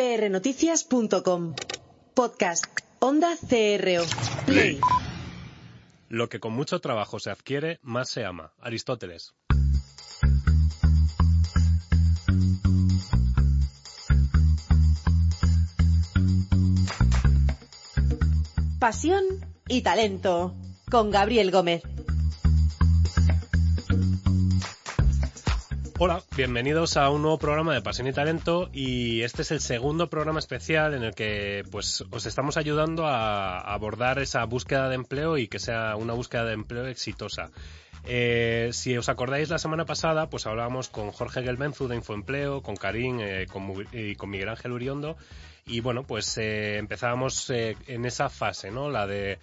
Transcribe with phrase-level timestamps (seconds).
[0.00, 1.54] prnoticias.com.
[2.14, 2.64] Podcast.
[3.00, 4.04] Onda CRO.
[4.46, 4.80] Play.
[6.08, 8.54] Lo que con mucho trabajo se adquiere, más se ama.
[8.60, 9.34] Aristóteles.
[18.78, 19.24] Pasión
[19.68, 20.54] y talento.
[20.90, 21.82] Con Gabriel Gómez.
[26.02, 30.08] Hola, bienvenidos a un nuevo programa de Pasión y Talento y este es el segundo
[30.08, 35.36] programa especial en el que pues os estamos ayudando a abordar esa búsqueda de empleo
[35.36, 37.50] y que sea una búsqueda de empleo exitosa.
[38.04, 42.76] Eh, si os acordáis la semana pasada, pues hablábamos con Jorge Gelbenzu de Infoempleo, con
[42.76, 43.46] Karim eh,
[43.92, 45.18] y con Miguel Ángel Uriondo
[45.70, 48.90] y bueno, pues eh, empezábamos eh, en esa fase, ¿no?
[48.90, 49.38] La de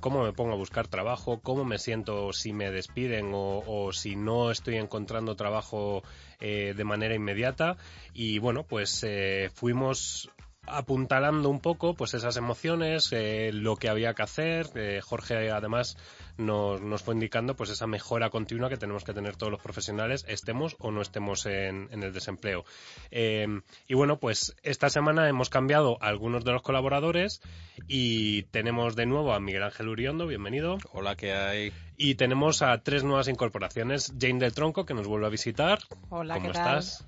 [0.00, 4.50] cómo me pongo a buscar trabajo, cómo me siento si me despiden o, si no
[4.50, 6.02] estoy encontrando trabajo
[6.40, 7.76] eh, de manera inmediata.
[8.12, 10.30] Y bueno, pues eh, fuimos
[10.70, 14.66] apuntalando un poco pues esas emociones, eh, lo que había que hacer.
[14.74, 15.96] Eh, Jorge además
[16.36, 20.24] nos, nos, fue indicando pues esa mejora continua que tenemos que tener todos los profesionales,
[20.28, 22.64] estemos o no estemos en, en el desempleo.
[23.10, 23.46] Eh,
[23.86, 27.40] y bueno, pues esta semana hemos cambiado algunos de los colaboradores
[27.86, 30.78] y tenemos de nuevo a Miguel Ángel Uriondo, bienvenido.
[30.92, 31.72] Hola, ¿qué hay?
[31.96, 34.14] Y tenemos a tres nuevas incorporaciones.
[34.18, 35.80] Jane del Tronco, que nos vuelve a visitar.
[36.10, 36.78] Hola, ¿Cómo ¿qué tal?
[36.78, 37.06] estás?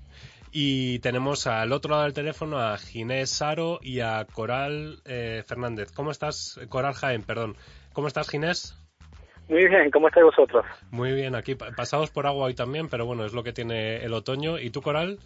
[0.53, 5.93] Y tenemos al otro lado del teléfono a Ginés Saro y a Coral eh, Fernández.
[5.93, 6.59] ¿Cómo estás?
[6.67, 7.55] Coral Jaén, perdón.
[7.93, 8.77] ¿Cómo estás, Ginés?
[9.47, 10.65] Muy bien, ¿cómo estáis vosotros?
[10.91, 14.13] Muy bien, aquí pasados por agua hoy también, pero bueno, es lo que tiene el
[14.13, 14.59] otoño.
[14.59, 15.19] ¿Y tú, Coral?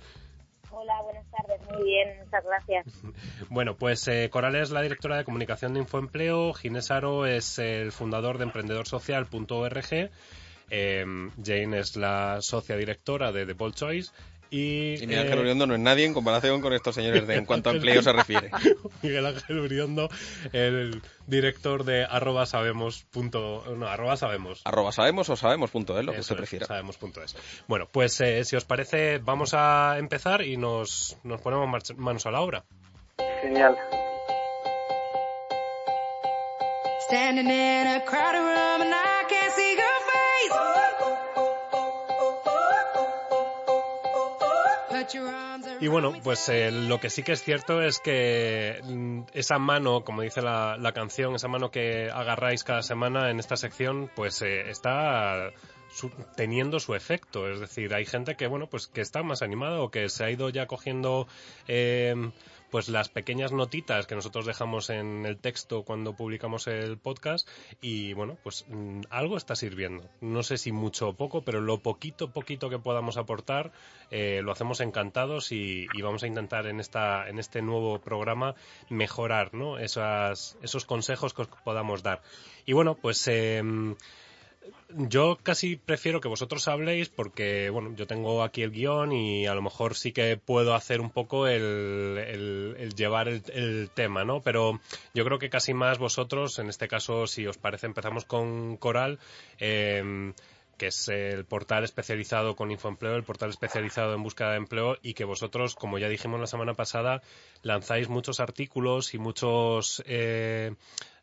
[0.72, 3.04] Hola, buenas tardes, muy bien, muchas gracias.
[3.50, 7.92] Bueno, pues eh, Coral es la directora de comunicación de Infoempleo, Ginés Saro es el
[7.92, 10.10] fundador de emprendedorsocial.org,
[10.70, 11.06] eh,
[11.44, 14.12] Jane es la socia directora de The Bold Choice
[14.56, 17.46] y, y Miguel Ángel Uriondo no es nadie en comparación con estos señores de en
[17.46, 18.52] cuanto a empleo se refiere.
[19.02, 20.10] Miguel Ángel Uriondo,
[20.54, 24.62] el director de arroba sabemos punto, no, arroba sabemos.
[24.64, 26.68] Arroba sabemos o sabemos punto es lo que se prefiera.
[26.68, 27.36] Sabemos punto es.
[27.68, 32.32] Bueno, pues eh, si os parece vamos a empezar y nos, nos ponemos manos a
[32.32, 32.64] la obra.
[33.42, 33.76] Genial.
[37.08, 41.25] Standing in a crowded room and I can't see your face.
[45.80, 50.04] Y bueno, pues eh, lo que sí que es cierto es que mm, esa mano,
[50.04, 54.42] como dice la, la, canción, esa mano que agarráis cada semana en esta sección, pues
[54.42, 55.52] eh, está
[55.92, 57.50] su, teniendo su efecto.
[57.50, 60.32] Es decir, hay gente que, bueno, pues que está más animada o que se ha
[60.32, 61.28] ido ya cogiendo
[61.68, 62.16] eh,
[62.72, 67.48] pues las pequeñas notitas que nosotros dejamos en el texto cuando publicamos el podcast
[67.82, 70.10] y bueno, pues mmm, algo está sirviendo.
[70.22, 73.72] No sé si mucho o poco, pero lo poquito, poquito que podamos aportar
[74.12, 78.56] eh, lo hacemos encantados y, y, vamos a intentar en esta en este nuevo programa
[78.90, 79.80] mejorar, ¿no?
[79.80, 82.22] Esas, esos consejos que os podamos dar.
[82.66, 83.64] Y bueno, pues eh,
[84.90, 89.54] yo casi prefiero que vosotros habléis porque, bueno, yo tengo aquí el guion y a
[89.54, 94.24] lo mejor sí que puedo hacer un poco el, el, el llevar el, el, tema,
[94.24, 94.42] ¿no?
[94.42, 94.80] Pero
[95.14, 99.20] yo creo que casi más vosotros, en este caso, si os parece, empezamos con Coral.
[99.60, 100.34] Eh,
[100.78, 105.14] que es el portal especializado con Infoempleo, el portal especializado en búsqueda de empleo y
[105.14, 107.22] que vosotros, como ya dijimos la semana pasada,
[107.62, 110.74] lanzáis muchos artículos y muchos eh,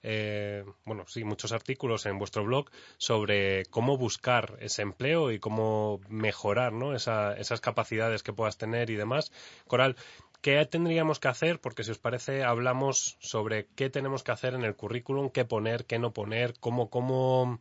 [0.03, 6.01] eh, bueno, sí, muchos artículos en vuestro blog sobre cómo buscar ese empleo y cómo
[6.09, 6.95] mejorar ¿no?
[6.95, 9.33] Esa, esas capacidades que puedas tener y demás.
[9.67, 9.97] Coral,
[10.41, 11.61] ¿qué tendríamos que hacer?
[11.61, 15.87] Porque si os parece, hablamos sobre qué tenemos que hacer en el currículum, qué poner,
[15.87, 17.61] qué no poner, cómo, cómo,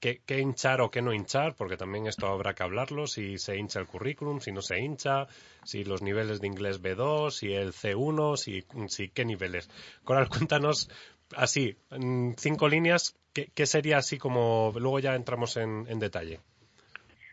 [0.00, 3.56] qué, qué hinchar o qué no hinchar, porque también esto habrá que hablarlo, si se
[3.56, 5.26] hincha el currículum, si no se hincha,
[5.64, 9.68] si los niveles de inglés B2, si el C1, si, si qué niveles.
[10.02, 10.88] Coral, cuéntanos
[11.36, 16.40] así, en cinco líneas, ¿qué, ¿qué, sería así como, luego ya entramos en, en, detalle?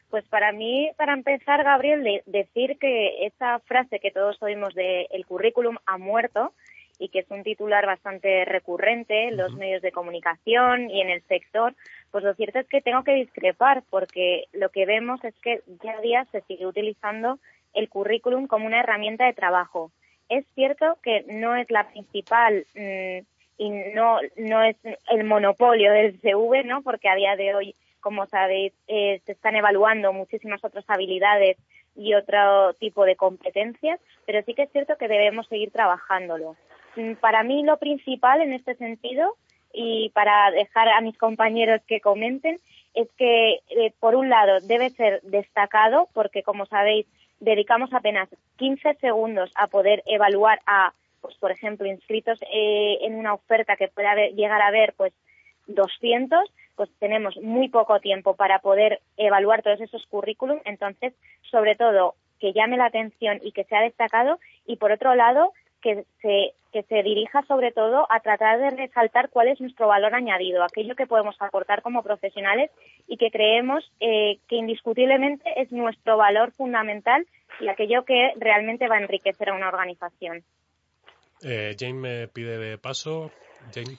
[0.10, 5.08] Pues para mí, para empezar, Gabriel, de, decir que esa frase que todos oímos de
[5.12, 6.54] el currículum ha muerto
[7.00, 9.60] y que es un titular bastante recurrente en los uh -huh.
[9.60, 11.74] medios de comunicación y en el sector,
[12.12, 15.98] pues lo cierto es que tengo que discrepar porque lo que vemos es que día
[15.98, 17.40] a día se sigue utilizando
[17.74, 19.92] el currículum como una herramienta de trabajo.
[20.30, 23.26] Es cierto que no es la principal mmm,
[23.62, 24.76] y no, no es
[25.12, 26.82] el monopolio del CV, ¿no?
[26.82, 31.58] Porque a día de hoy, como sabéis, eh, se están evaluando muchísimas otras habilidades
[31.96, 36.56] y otro tipo de competencias, pero sí que es cierto que debemos seguir trabajándolo.
[37.20, 39.36] Para mí lo principal en este sentido
[39.72, 42.60] y para dejar a mis compañeros que comenten
[42.96, 47.06] es que, eh, por un lado, debe ser destacado porque, como sabéis,
[47.40, 48.28] dedicamos apenas
[48.58, 53.88] 15 segundos a poder evaluar a, pues por ejemplo, inscritos eh, en una oferta que
[53.88, 55.14] pueda llegar a haber pues
[55.68, 60.60] 200, pues tenemos muy poco tiempo para poder evaluar todos esos currículum.
[60.66, 61.14] Entonces,
[61.50, 64.40] sobre todo, que llame la atención y que sea destacado.
[64.66, 69.30] Y por otro lado, que se, que se dirija sobre todo a tratar de resaltar
[69.30, 72.72] cuál es nuestro valor añadido, aquello que podemos aportar como profesionales
[73.08, 77.26] y que creemos eh, que indiscutiblemente es nuestro valor fundamental
[77.60, 80.44] y aquello que realmente va a enriquecer a una organización.
[81.44, 83.34] Eh, Jane me pide paso.
[83.60, 83.98] Jane.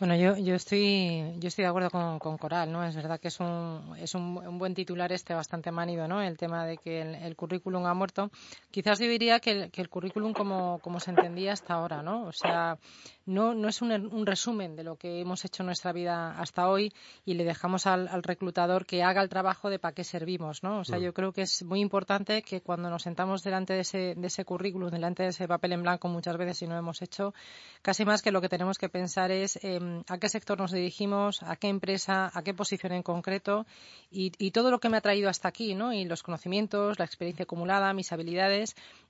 [0.00, 2.82] Bueno, yo, yo estoy yo estoy de acuerdo con, con Coral, ¿no?
[2.82, 6.22] Es verdad que es un, es un, un buen titular este bastante manido, ¿no?
[6.22, 8.30] El tema de que el, el currículum ha muerto.
[8.70, 12.22] Quizás yo diría que el, que el currículum como, como se entendía hasta ahora, ¿no?
[12.24, 12.78] O sea,
[13.26, 16.70] no, no es un, un resumen de lo que hemos hecho en nuestra vida hasta
[16.70, 16.94] hoy
[17.26, 20.78] y le dejamos al, al reclutador que haga el trabajo de para qué servimos, ¿no?
[20.78, 21.02] O sea, Mm.
[21.02, 24.46] yo creo que es muy importante que cuando nos sentamos delante de ese, de ese
[24.46, 27.34] currículum, delante de ese papel en blanco muchas veces si no lo hemos hecho,
[27.82, 31.42] casi más que lo que tenemos que pensar es eh, a qué sector nos dirigimos,
[31.42, 33.66] a qué empresa, a qué posición en concreto
[34.10, 35.92] y, y todo lo que me ha traído hasta aquí, ¿no?
[35.92, 38.74] Y los conocimientos, la experiencia acumulada, mis habilidades,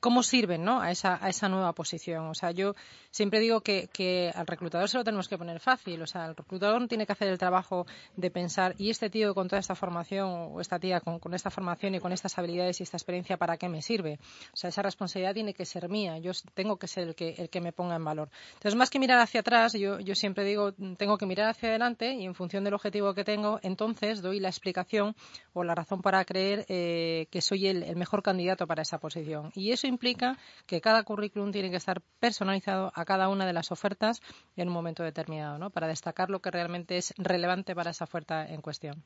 [0.00, 0.80] cómo sirven, ¿no?
[0.80, 2.26] A esa, a esa nueva posición.
[2.26, 2.74] O sea, yo
[3.10, 6.02] siempre digo que, que al reclutador se lo tenemos que poner fácil.
[6.02, 7.86] O sea, el reclutador no tiene que hacer el trabajo
[8.16, 11.50] de pensar, ¿y este tío con toda esta formación o esta tía con, con esta
[11.50, 14.18] formación y con estas habilidades y esta experiencia para qué me sirve?
[14.52, 16.18] O sea, esa responsabilidad tiene que ser mía.
[16.18, 18.30] Yo tengo que ser el que, el que me ponga en valor.
[18.54, 21.70] Entonces, más que mirar hacia atrás, yo, yo siempre digo, mm, tengo que mirar hacia
[21.70, 25.16] adelante y en función del objetivo que tengo, entonces doy la explicación
[25.54, 29.52] o la razón para creer eh, que soy el, el mejor candidato para esa posición.
[29.54, 33.70] Y eso implica que cada currículum tiene que estar personalizado a cada una de las
[33.70, 34.22] ofertas
[34.56, 35.68] en un momento determinado, ¿no?
[35.68, 39.02] Para destacar lo que realmente es relevante para esa oferta en cuestión.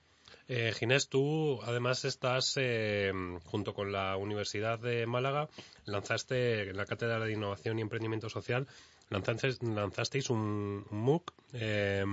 [0.46, 3.12] Eh, Ginés, tú además estás, eh,
[3.46, 5.48] junto con la Universidad de Málaga,
[5.86, 8.68] lanzaste en la Cátedra de Innovación y Emprendimiento Social,
[9.10, 11.32] lanzasteis, lanzasteis un, un MOOC.
[11.54, 12.04] eh,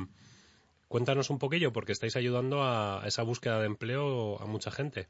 [0.87, 5.07] cuéntanos un poquillo, porque estáis ayudando a esa búsqueda de empleo a mucha gente.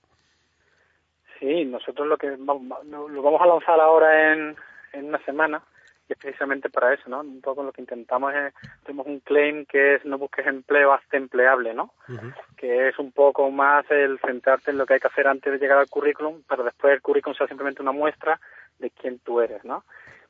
[1.43, 4.55] Sí, nosotros lo que vamos, lo vamos a lanzar ahora en,
[4.93, 5.61] en una semana
[6.07, 7.19] y es precisamente para eso, ¿no?
[7.19, 8.53] Un poco lo que intentamos es,
[8.85, 11.91] tenemos un claim que es no busques empleo, hazte empleable, ¿no?
[12.55, 15.59] Que es un poco más el centrarte en lo que hay que hacer antes de
[15.59, 18.39] llegar al currículum, pero después el currículum sea simplemente una muestra
[18.79, 19.83] de quién tú eres, ¿no?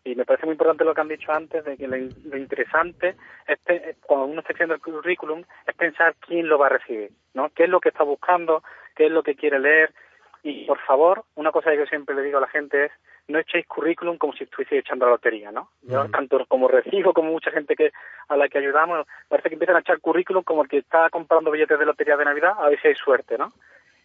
[0.03, 2.37] Y me parece muy importante lo que han dicho antes, de que lo, in- lo
[2.37, 3.15] interesante
[3.47, 7.11] es, es cuando uno está haciendo el currículum, es pensar quién lo va a recibir,
[7.35, 7.49] ¿no?
[7.51, 8.63] ¿Qué es lo que está buscando?
[8.95, 9.93] ¿Qué es lo que quiere leer?
[10.43, 12.91] Y por favor, una cosa que yo siempre le digo a la gente es
[13.29, 15.69] no echéis currículum como si estuvieseis echando la lotería, ¿no?
[15.83, 17.93] Yo, tanto como recibo como mucha gente que
[18.27, 21.49] a la que ayudamos, parece que empiezan a echar currículum como el que está comprando
[21.49, 23.53] billetes de lotería de Navidad a ver si hay suerte, ¿no?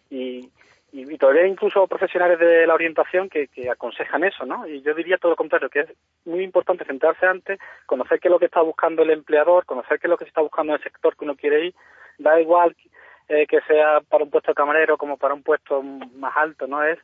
[0.09, 0.49] Y,
[0.93, 4.65] y, y todavía hay incluso profesionales de la orientación que, que aconsejan eso, ¿no?
[4.65, 5.89] Y yo diría todo lo contrario, que es
[6.23, 10.07] muy importante centrarse antes, conocer qué es lo que está buscando el empleador, conocer qué
[10.07, 11.75] es lo que se está buscando en el sector que uno quiere ir,
[12.17, 12.73] da igual
[13.29, 16.83] eh, que sea para un puesto de camarero como para un puesto más alto, ¿no?
[16.83, 16.99] Es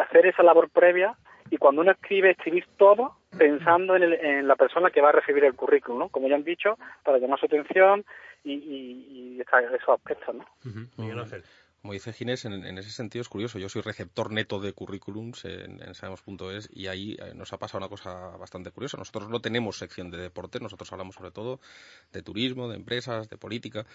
[0.00, 1.14] hacer esa labor previa
[1.50, 5.12] y cuando uno escribe, escribir todo pensando en, el- en la persona que va a
[5.12, 6.08] recibir el currículum, ¿no?
[6.10, 8.04] Como ya han dicho, para llamar su atención
[8.44, 10.44] y, y, esos aspectos, ¿no?
[10.98, 11.42] Miguel Ángel.
[11.82, 13.58] Como dice Ginés, en, ese sentido es curioso.
[13.58, 17.88] Yo soy receptor neto de currículums en, sabemos.es y ahí eh, nos ha pasado una
[17.88, 18.96] cosa bastante curiosa.
[18.96, 21.60] Nosotros no tenemos sección de deportes, nosotros hablamos sobre todo
[22.12, 23.86] de turismo, de empresas, de política,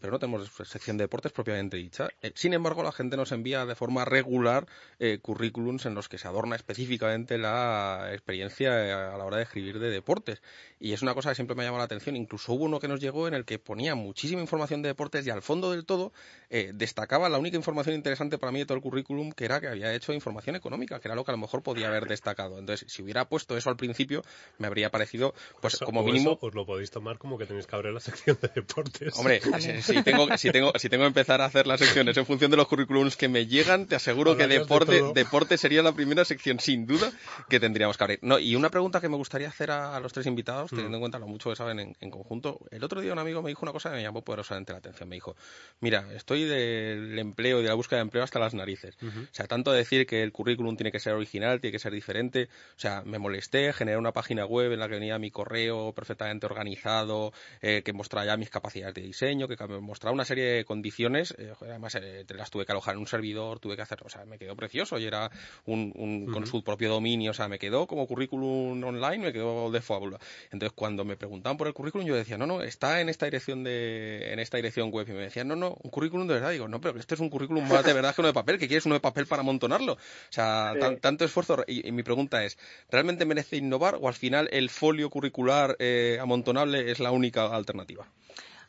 [0.00, 2.08] pero no tenemos sección de deportes propiamente dicha.
[2.22, 4.66] Eh, sin embargo, la gente nos envía de forma regular
[4.98, 9.78] eh, currículums en los que se adorna específicamente la experiencia a la hora de escribir
[9.78, 10.42] de deportes.
[10.80, 12.16] Y es una cosa que siempre me ha llamado la atención.
[12.16, 15.30] Incluso hubo uno que nos llegó en el que ponía muchísima información de deportes y
[15.30, 16.12] al fondo del todo
[16.50, 19.68] eh, destacaba la única información interesante para mí de todo el currículum, que era que
[19.68, 22.58] había hecho información económica, que era lo que a lo mejor podía haber destacado.
[22.58, 24.22] Entonces, si hubiera puesto eso al principio,
[24.58, 27.66] me habría parecido, pues Eso- como mínimo, eso os lo podéis tomar como que tenéis
[27.66, 28.00] que abrir la
[28.32, 29.16] sección de deportes.
[29.18, 32.26] Hombre, si, si tengo, si, tengo, si tengo que empezar a hacer las secciones en
[32.26, 35.92] función de los currículums que me llegan, te aseguro que Hablarías deporte, deporte sería la
[35.92, 37.10] primera sección, sin duda,
[37.48, 38.18] que tendríamos que abrir.
[38.22, 41.00] No, y una pregunta que me gustaría hacer a, a los tres invitados, teniendo en
[41.00, 42.60] cuenta lo mucho que saben en, en conjunto.
[42.70, 45.08] El otro día un amigo me dijo una cosa que me llamó poderosamente la atención.
[45.08, 45.36] Me dijo,
[45.80, 48.96] mira, estoy del empleo y de la búsqueda de empleo hasta las narices.
[49.02, 52.48] O sea, tanto decir que el currículum tiene que ser original, tiene que ser diferente.
[52.76, 56.46] O sea, me molesté, generé una página web en la que venía mi correo perfectamente
[56.46, 57.32] organizado,
[57.62, 61.34] eh, que mostraba ya mis capacidades de diseño, que mostraba una serie de condiciones.
[61.38, 64.24] eh, además, eh, las tuve que alojar en un servidor, tuve que hacer, o sea,
[64.24, 65.30] me quedó precioso y era
[65.66, 67.30] un, un- con su propio dominio.
[67.30, 70.18] O sea, me quedó como currículum online, me quedó de fábula.
[70.50, 73.64] Entonces, cuando me preguntaban por el currículum, yo decía, no, no, está en esta dirección
[73.64, 75.06] de, en esta dirección web.
[75.08, 76.50] Y me decían, no, no, un currículum de verdad.
[76.50, 78.68] Digo, no, pero este es un currículum más de verdad que uno de papel, que
[78.68, 79.94] quieres uno de papel para amontonarlo.
[79.94, 79.98] O
[80.28, 80.80] sea, Sí.
[80.80, 81.64] tan- tanto esfuerzo.
[81.66, 82.58] Y, y mi pregunta es,
[82.90, 88.06] ¿realmente merece innovar o al final el folio curricular eh, amontonable es la única alternativa?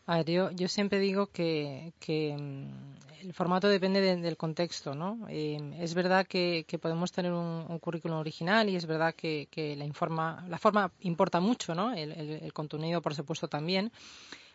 [0.05, 4.95] A ver, yo, yo siempre digo que, que, mm, el formato depende de- del contexto,
[4.95, 5.19] ¿no?
[5.29, 9.49] Eh, es verdad que, que podemos tener un, un currículum original y es verdad que,
[9.51, 11.93] que la, informa, la forma importa mucho, ¿no?
[11.93, 13.91] El, el- el contenido, por supuesto, también.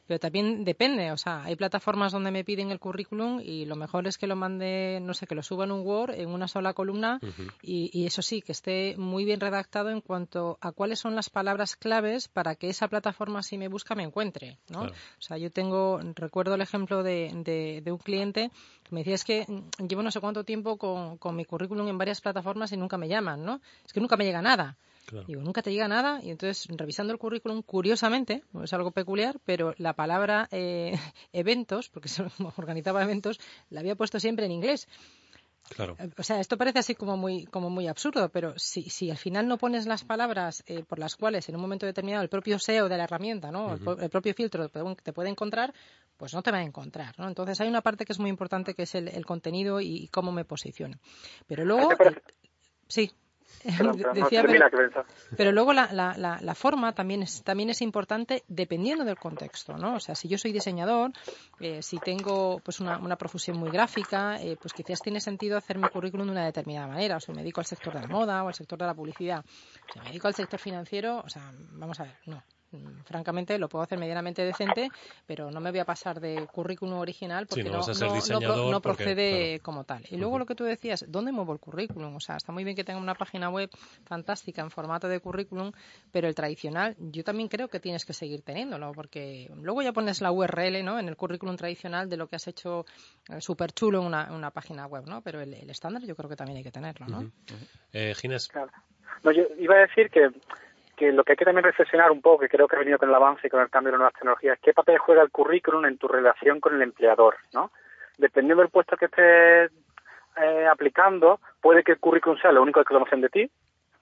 [0.06, 4.06] Pero también depende, o sea, hay plataformas donde me piden el currículum y lo mejor
[4.06, 6.74] es que lo mande, no sé, que lo suba en un Word, en una sola
[6.74, 7.20] columna
[7.62, 11.30] y, y eso sí, que esté muy bien redactado en cuanto a cuáles son las
[11.30, 14.80] palabras claves para que esa plataforma, si me busca, me encuentre, ¿no?
[14.80, 14.94] Claro.
[15.18, 18.50] O sea, yo tengo, recuerdo el ejemplo de, de, de un cliente
[18.82, 19.46] que me decía, es que
[19.88, 23.08] llevo no sé cuánto tiempo con, con mi currículum en varias plataformas y nunca me
[23.08, 23.60] llaman, ¿no?
[23.86, 24.76] Es que nunca me llega nada.
[25.06, 25.26] Claro.
[25.26, 26.20] Digo, nunca te llega nada.
[26.22, 30.92] Y entonces, revisando el currículum, curiosamente, no es algo peculiar, pero la palabra eh,
[31.32, 32.24] eventos, porque se
[32.56, 34.88] organizaba eventos, la había puesto siempre en inglés.
[35.70, 35.96] Claro.
[36.18, 39.48] O sea, esto parece así como muy, como muy absurdo, pero si, si al final
[39.48, 42.88] no pones las palabras eh, por las cuales en un momento determinado el propio SEO
[42.88, 43.72] de la herramienta, ¿no?
[43.72, 45.72] el, propio filtro te puede, te puede encontrar,
[46.18, 47.28] pues no te va a encontrar, ¿no?
[47.28, 50.08] Entonces hay una parte que es muy importante que es el, el contenido y, y
[50.08, 50.98] cómo me posiciono.
[51.46, 52.20] Pero luego, eh,
[52.86, 53.10] sí.
[53.64, 55.04] Perdón, no, Decía, termina, pero-
[55.36, 59.76] pero luego la, la, la, la forma también es, también es importante dependiendo del contexto,
[59.78, 59.94] ¿no?
[59.94, 61.12] O sea, si yo soy diseñador,
[61.60, 65.78] eh, si tengo pues una, una profusión muy gráfica, eh, pues quizás tiene sentido hacer
[65.78, 67.16] mi currículum de una determinada manera.
[67.16, 69.44] O sea, me dedico al sector de la moda o al sector de la publicidad.
[69.92, 72.42] Si me dedico al sector financiero, o sea, vamos a ver, no.
[72.74, 74.88] Mm, Francamente, lo puedo hacer medianamente decente,
[75.26, 79.58] pero no me voy a pasar de currículum original porque Sí, no no, porque, procede
[79.58, 79.62] claro.
[79.62, 80.02] como tal.
[80.10, 82.16] Y luego lo que tú decías, ¿dónde muevo el currículum?
[82.16, 83.70] O sea, está muy bien que tenga una página web
[84.04, 85.72] fantástica en formato de currículum,
[86.10, 90.20] pero el tradicional yo también creo que tienes que seguir teniéndolo, porque luego ya pones
[90.20, 90.98] la URL ¿no?
[90.98, 92.86] en el currículum tradicional de lo que has hecho
[93.38, 95.20] súper chulo en una, una página web, ¿no?
[95.22, 97.30] Pero el, el estándar yo creo que también hay que tenerlo, ¿no?
[97.92, 98.70] Eh, Ginés, Claro.
[99.22, 100.28] No, yo iba a decir que,
[100.96, 103.08] que lo que hay que también reflexionar un poco, que creo que ha venido con
[103.08, 105.98] el avance y con el cambio de nuevas tecnologías, qué papel juega el currículum en
[105.98, 107.70] tu relación con el empleador, ¿no?
[108.18, 109.72] Dependiendo del puesto que estés
[110.36, 113.50] eh, aplicando, puede que el currículum sea lo único que conocen de ti,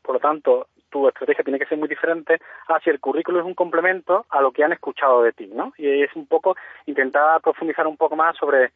[0.02, 3.46] por lo tanto, tu estrategia tiene que ser muy diferente a si el currículum es
[3.46, 5.72] un complemento a lo que han escuchado de ti, ¿no?
[5.78, 6.56] Y es un poco
[6.86, 8.72] intentar profundizar un poco más sobre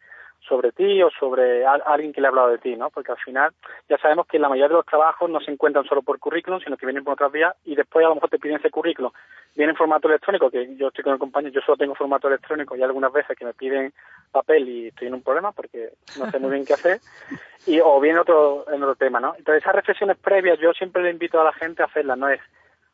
[0.48, 2.90] sobre ti o sobre alguien que le ha hablado de ti, ¿no?
[2.90, 3.52] Porque al final
[3.88, 6.76] ya sabemos que la mayoría de los trabajos no se encuentran solo por currículum, sino
[6.76, 9.10] que vienen por otras vías y después a lo mejor te piden ese currículum.
[9.54, 12.76] Viene en formato electrónico, que yo estoy con el compañero, yo solo tengo formato electrónico
[12.76, 13.92] y algunas veces que me piden
[14.30, 17.00] papel y estoy en un problema porque no sé muy bien qué hacer.
[17.66, 19.34] Y, o viene otro, en otro tema, ¿no?
[19.36, 22.28] Entonces esas reflexiones previas yo siempre le invito a la gente a hacerlas, ¿no?
[22.28, 22.40] Es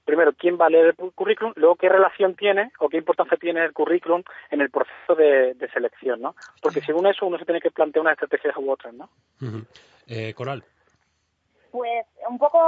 [0.04, 3.64] primero, quién va a leer el currículum, luego qué relación tiene o qué importancia tiene
[3.64, 6.34] el currículum en el proceso de, de selección, ¿no?
[6.60, 9.08] Porque según eso uno se tiene que plantear unas estrategias u otras, ¿no?
[10.08, 10.64] Eh, Coral,
[11.70, 12.58] Pues un poco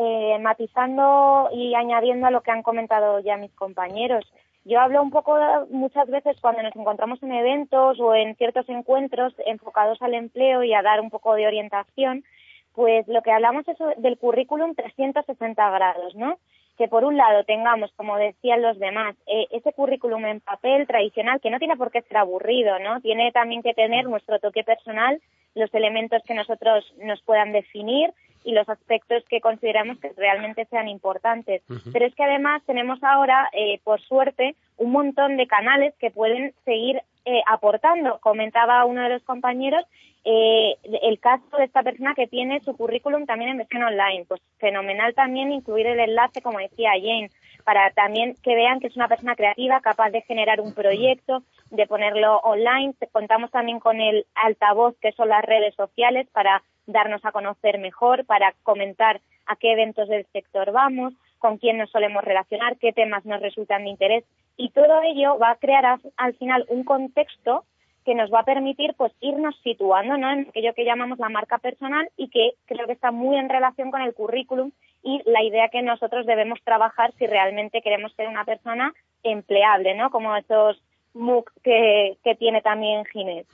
[0.00, 4.24] eh, matizando y añadiendo a lo que han comentado ya mis compañeros.
[4.64, 5.36] Yo hablo un poco
[5.68, 10.72] muchas veces cuando nos encontramos en eventos o en ciertos encuentros enfocados al empleo y
[10.72, 12.24] a dar un poco de orientación,
[12.72, 16.38] pues lo que hablamos es del currículum 360 grados, ¿no?
[16.76, 21.40] Que por un lado tengamos, como decían los demás, eh, ese currículum en papel tradicional
[21.40, 23.00] que no tiene por qué ser aburrido, ¿no?
[23.00, 25.20] Tiene también que tener nuestro toque personal,
[25.54, 28.12] los elementos que nosotros nos puedan definir
[28.44, 31.62] y los aspectos que consideramos que realmente sean importantes.
[31.92, 36.54] Pero es que además tenemos ahora, eh, por suerte, un montón de canales que pueden
[36.64, 38.18] seguir eh, aportando.
[38.20, 39.84] Comentaba uno de los compañeros
[40.26, 44.24] eh, el caso de esta persona que tiene su currículum también en versión online.
[44.26, 47.30] Pues fenomenal también incluir el enlace, como decía Jane,
[47.64, 51.86] para también que vean que es una persona creativa, capaz de generar un proyecto, de
[51.86, 52.94] ponerlo online.
[53.12, 58.24] Contamos también con el altavoz, que son las redes sociales, para darnos a conocer mejor,
[58.26, 63.24] para comentar a qué eventos del sector vamos, con quién nos solemos relacionar, qué temas
[63.24, 64.24] nos resultan de interés.
[64.56, 67.64] Y todo ello va a crear al- al final un contexto
[68.04, 70.30] que nos va a permitir pues irnos situando ¿no?
[70.30, 73.90] en aquello que llamamos la marca personal y que creo que está muy en relación
[73.90, 74.72] con el currículum
[75.02, 80.10] y la idea que nosotros debemos trabajar si realmente queremos ser una persona empleable, ¿no?
[80.10, 80.82] Como esos
[81.14, 83.46] MOOC que, tiene también Ginés.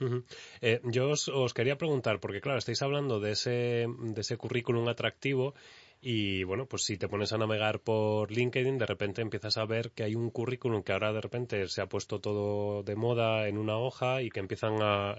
[0.61, 5.53] Eh, yo os, quería preguntar, porque claro, estáis hablando de ese, de ese currículum atractivo
[6.01, 9.91] y bueno, pues si te pones a navegar por LinkedIn, de repente empiezas a ver
[9.91, 13.59] que hay un currículum que ahora de repente se ha puesto todo de moda en
[13.59, 15.15] una hoja y que empiezan a...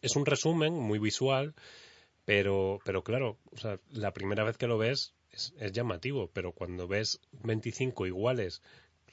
[0.00, 1.54] Es un resumen muy visual,
[2.24, 6.52] pero, pero claro, o sea, la primera vez que lo ves es, es llamativo, pero
[6.52, 8.62] cuando ves 25 iguales,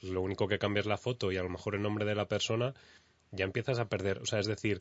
[0.02, 2.26] lo único que cambia es la foto y a lo mejor el nombre de la
[2.26, 2.74] persona,
[3.30, 4.18] ya empiezas a perder.
[4.18, 4.80] O sea, es decir,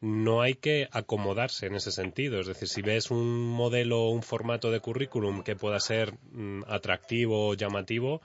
[0.00, 2.40] no hay que acomodarse en ese sentido.
[2.40, 7.54] Es decir, si ves un modelo, un formato de currículum que pueda ser mm, atractivo,
[7.54, 8.20] llamativo,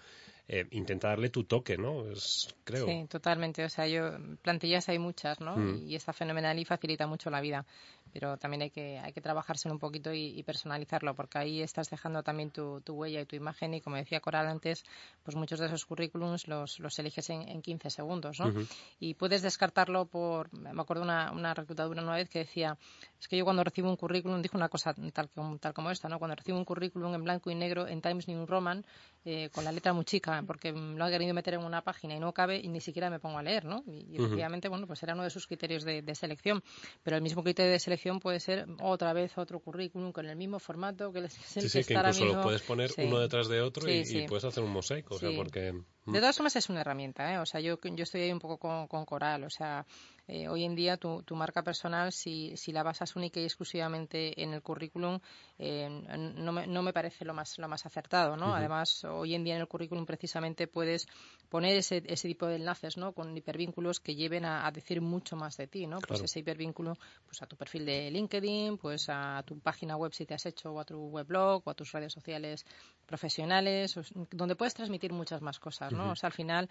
[0.47, 2.11] eh, intenta darle tu toque, ¿no?
[2.11, 2.85] Es, creo.
[2.85, 3.63] Sí, totalmente.
[3.63, 4.11] O sea, yo
[4.41, 5.55] plantillas hay muchas, ¿no?
[5.55, 5.87] Mm.
[5.87, 7.65] Y está fenomenal y facilita mucho la vida.
[8.13, 11.89] Pero también hay que, hay que trabajárselo un poquito y, y personalizarlo, porque ahí estás
[11.89, 13.74] dejando también tu, tu huella y tu imagen.
[13.74, 14.84] Y como decía Coral antes,
[15.24, 18.53] pues muchos de esos currículums los, los eliges en, en 15 segundos, ¿no?
[19.00, 20.53] Y puedes descartarlo por.
[20.53, 22.77] Me acuerdo una, una reclutadora una vez que decía:
[23.20, 26.08] es que yo cuando recibo un currículum, dijo una cosa tal como, tal como esta,
[26.10, 26.20] ¿no?
[26.20, 28.86] Cuando recibo un currículum en blanco y negro en Times New Roman,
[29.25, 32.20] eh, con la letra muy chica, porque lo han querido meter en una página y
[32.20, 33.84] no cabe y ni siquiera me pongo a leer, ¿no?
[33.88, 36.62] Y, y efectivamente, bueno, pues era uno de sus criterios de, de selección.
[37.03, 40.60] Pero el mismo criterio de selección puede ser otra vez otro currículum con el mismo
[40.60, 43.03] formato que el Sí, que sí, que está ahora incluso lo puedes poner Sí.
[43.03, 44.25] uno detrás de otro y, Sí, y sí.
[44.27, 45.36] puedes hacer un mosaico, o sea, Sí.
[45.38, 45.74] porque...
[46.05, 47.38] De todas formas es una herramienta, ¿eh?
[47.39, 49.43] O sea, yo, yo estoy ahí un poco con, con Coral.
[49.45, 49.86] O sea,
[50.27, 54.41] eh, hoy en día tu, tu marca personal, si, si la basas única y exclusivamente
[54.41, 55.19] en el currículum,
[55.60, 58.55] eh, no, me, no me parece lo más, lo más acertado, ¿no?
[58.55, 61.07] Además, hoy en día en el currículum precisamente puedes
[61.50, 63.13] poner ese, ese tipo de enlaces, ¿no?
[63.13, 66.00] Con hipervínculos que lleven a, a decir mucho más de ti, ¿no?
[66.00, 70.25] Pues ese hipervínculo pues a tu perfil de LinkedIn, pues a tu página web si
[70.25, 72.65] te has hecho, o a tu weblog, o a tus redes sociales
[73.05, 74.00] profesionales,
[74.31, 76.12] donde puedes transmitir muchas más cosas, ¿no?
[76.12, 76.69] O sea, al final,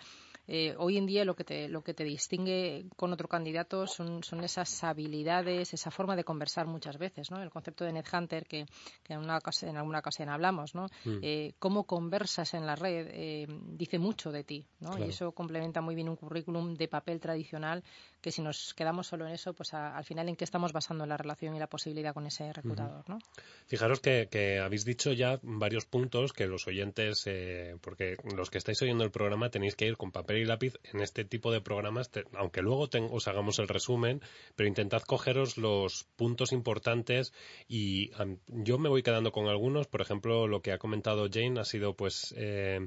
[0.48, 4.22] eh, hoy en día lo que te, lo que te distingue con otro candidato son,
[4.24, 7.40] son esas habilidades, esa forma de conversar muchas veces, ¿no?
[7.40, 8.66] El concepto de NetHunter que,
[9.02, 10.86] que en, una ocasión, en alguna ocasión hablamos, ¿no?
[11.04, 11.18] Mm.
[11.22, 14.90] Eh, cómo conversas en la red eh, dice mucho de ti, ¿no?
[14.90, 15.06] Claro.
[15.06, 17.84] Y eso complementa muy bien un currículum de papel tradicional
[18.22, 21.04] que si nos quedamos solo en eso, pues a- al final en qué estamos basando
[21.04, 23.18] la relación y la posibilidad con ese reclutador, ¿no?
[23.66, 28.58] Fijaros que, que habéis dicho ya varios puntos que los oyentes, eh, porque los que
[28.58, 31.60] estáis oyendo el programa tenéis que ir con papel y lápiz en este tipo de
[31.60, 34.22] programas, te- aunque luego ten- os hagamos el resumen,
[34.56, 37.32] pero intentad cogeros los puntos importantes
[37.68, 38.12] y
[38.46, 39.88] yo me voy quedando con algunos.
[39.88, 42.32] Por ejemplo, lo que ha comentado Jane ha sido pues...
[42.36, 42.86] eh,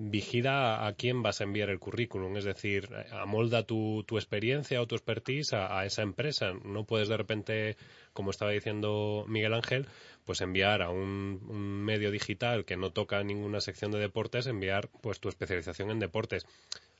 [0.00, 4.86] vigila a quién vas a enviar el currículum, es decir, amolda tu, tu experiencia o
[4.86, 6.52] tu expertise a, esa empresa.
[6.64, 7.76] No puedes de repente,
[8.12, 9.86] como estaba diciendo Miguel Ángel,
[10.24, 14.88] pues enviar a un, un medio digital que no toca ninguna sección de deportes, enviar
[15.02, 16.46] pues tu especialización en deportes.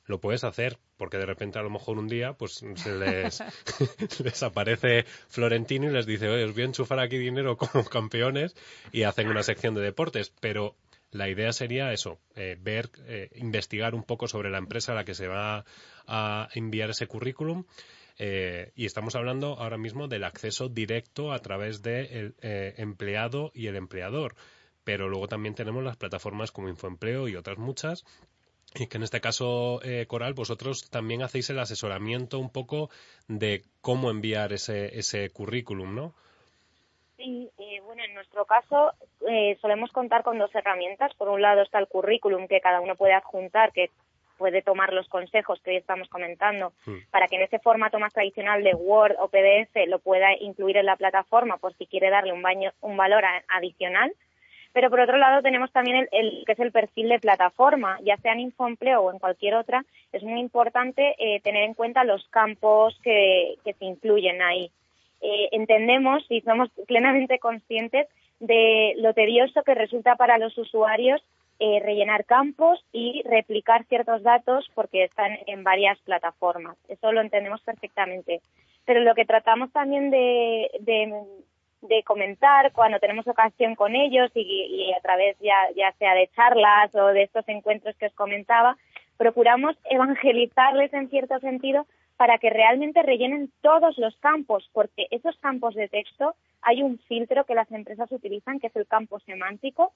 [0.05, 3.41] Lo puedes hacer, porque de repente a lo mejor un día pues se les,
[4.23, 8.55] les aparece Florentino y les dice, oye, os voy a enchufar aquí dinero como campeones
[8.91, 10.75] y hacen una sección de deportes, pero
[11.11, 15.05] la idea sería eso, eh, ver, eh, investigar un poco sobre la empresa a la
[15.05, 15.65] que se va
[16.07, 17.65] a enviar ese currículum.
[18.21, 23.77] eh, y estamos hablando ahora mismo del acceso directo a través del empleado y el
[23.77, 24.35] empleador.
[24.83, 28.03] Pero luego también tenemos las plataformas como Infoempleo y otras muchas.
[28.75, 32.89] Y que en este caso, eh, Coral, vosotros también hacéis el asesoramiento un poco
[33.27, 36.15] de cómo enviar ese, ese currículum, ¿no?
[37.19, 38.93] Sí, eh, bueno, en nuestro caso
[39.29, 41.13] eh, solemos contar con dos herramientas.
[41.15, 43.89] Por un lado está el currículum que cada uno puede adjuntar, que
[44.37, 46.95] puede tomar los consejos que hoy estamos comentando Mm.
[47.11, 50.85] para que en ese formato más tradicional de Word o PDF lo pueda incluir en
[50.85, 54.13] la plataforma por si quiere darle un, baño, un valor a- adicional.
[54.71, 58.15] Pero por otro lado tenemos también el, el que es el perfil de plataforma, ya
[58.17, 59.83] sea en Infoempleo o en cualquier otra.
[60.13, 64.71] Es muy importante eh, tener en cuenta los campos que, que se incluyen ahí.
[65.21, 68.07] Eh, entendemos y somos plenamente conscientes
[68.39, 71.21] de lo tedioso que resulta para los usuarios
[71.59, 76.77] eh, rellenar campos y replicar ciertos datos porque están en varias plataformas.
[76.87, 78.41] Eso lo entendemos perfectamente.
[78.85, 80.71] Pero lo que tratamos también de,
[82.05, 86.95] comentar cuando tenemos ocasión con ellos y, y a través ya, ya sea de charlas
[86.95, 88.77] o de estos encuentros que os comentaba,
[89.17, 91.85] procuramos evangelizarles en cierto sentido
[92.19, 97.45] para que realmente rellenen todos los campos, porque esos campos de texto hay un filtro
[97.45, 99.93] que las empresas utilizan, que es el campo semántico,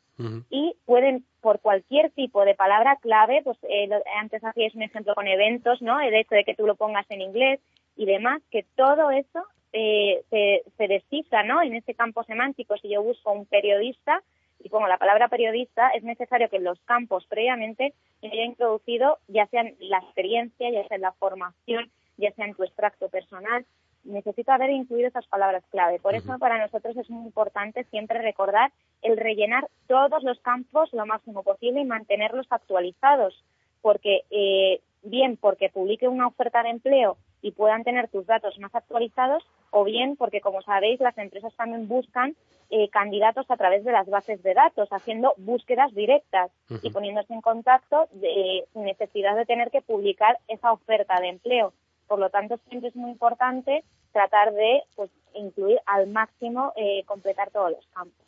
[0.50, 5.14] y pueden, por cualquier tipo de palabra clave, pues eh, lo- antes hacíais un ejemplo
[5.16, 6.00] con eventos, ¿no?
[6.00, 7.60] El hecho de que tú lo pongas en inglés
[7.98, 11.62] y demás, que todo eso eh, se, se descifra, ¿no?
[11.62, 14.24] En ese campo semántico, si yo busco un periodista
[14.64, 19.46] y pongo la palabra periodista, es necesario que en los campos previamente haya introducido, ya
[19.48, 23.66] sea en la experiencia, ya sea la formación, ya sea en tu extracto personal,
[24.04, 26.00] necesito haber incluido esas palabras clave.
[26.00, 28.72] Por eso para nosotros es muy importante siempre recordar
[29.02, 33.44] el rellenar todos los campos lo máximo posible y mantenerlos actualizados,
[33.82, 38.74] porque eh, bien porque publique una oferta de empleo y puedan tener tus datos más
[38.74, 42.36] actualizados, o bien porque, como sabéis, las empresas también buscan
[42.70, 47.42] eh, candidatos a través de las bases de datos, haciendo búsquedas directas y poniéndose en
[47.42, 51.74] contacto de, sin necesidad de tener que publicar esa oferta de empleo.
[52.14, 57.50] Por lo tanto, siempre es muy importante tratar de pues, incluir al máximo, eh, completar
[57.50, 58.28] todos los campos.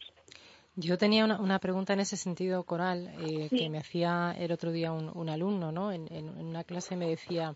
[0.76, 3.58] Yo tenía una, una, pregunta en ese sentido, Coral, eh, sí.
[3.60, 5.92] que me hacía el otro día un, un alumno, ¿no?
[5.92, 7.54] En, en, en, una clase me decía,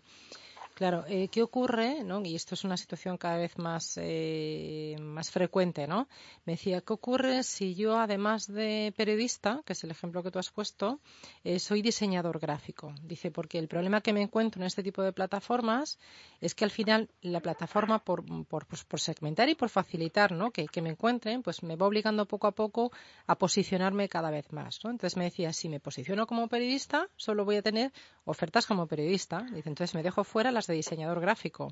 [0.80, 2.02] Claro, eh, ¿qué ocurre?
[2.04, 2.24] ¿no?
[2.24, 6.08] Y esto es una situación cada vez más, eh, más frecuente, ¿no?
[6.46, 10.38] Me decía, ¿qué ocurre si yo, además de periodista, que es el ejemplo que tú
[10.38, 11.00] has puesto,
[11.44, 12.94] eh, soy diseñador gráfico?
[13.02, 15.98] Dice, porque el problema que me encuentro en este tipo de plataformas
[16.40, 20.50] es que al final la plataforma, por, por, pues, por segmentar y por facilitar ¿no?
[20.50, 22.90] que, que, me encuentren, pues me va obligando poco a poco
[23.26, 24.82] a posicionarme cada vez más.
[24.82, 24.90] ¿no?
[24.90, 27.92] Entonces me decía, si me posiciono como periodista, solo voy a tener
[28.24, 29.42] ofertas como periodista.
[29.52, 31.70] Dice, entonces me dejo fuera las de diseñador gráfico.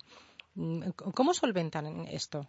[0.55, 2.47] Mm, ¿Cómo solventan esto?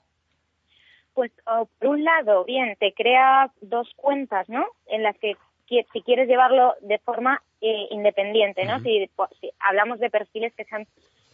[1.13, 4.65] Pues oh, por un lado, bien, te creas dos cuentas, ¿no?
[4.87, 5.35] En las que
[5.67, 8.77] si quieres llevarlo de forma eh, independiente, ¿no?
[8.77, 9.09] Uh -huh.
[9.29, 10.87] si, si, hablamos de perfiles que sean